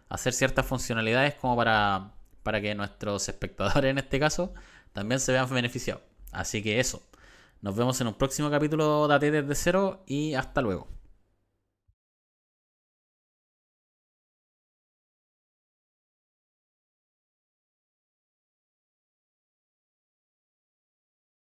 hacer 0.09 0.33
ciertas 0.33 0.65
funcionalidades 0.67 1.35
como 1.35 1.57
para 1.57 2.13
para 2.43 2.61
que 2.61 2.75
nuestros 2.75 3.29
espectadores 3.29 3.91
en 3.91 3.99
este 3.99 4.19
caso 4.21 4.53
también 4.93 5.21
se 5.21 5.33
vean 5.33 5.49
beneficiados. 5.49 6.03
Así 6.33 6.63
que 6.63 6.81
eso. 6.81 7.03
Nos 7.65 7.75
vemos 7.75 7.99
en 8.03 8.09
un 8.09 8.13
próximo 8.13 8.51
capítulo 8.51 9.09
de 9.09 9.15
AT 9.15 9.23
desde 9.23 9.55
cero 9.55 10.03
y 10.07 10.35
hasta 10.35 10.61
luego. 10.61 10.87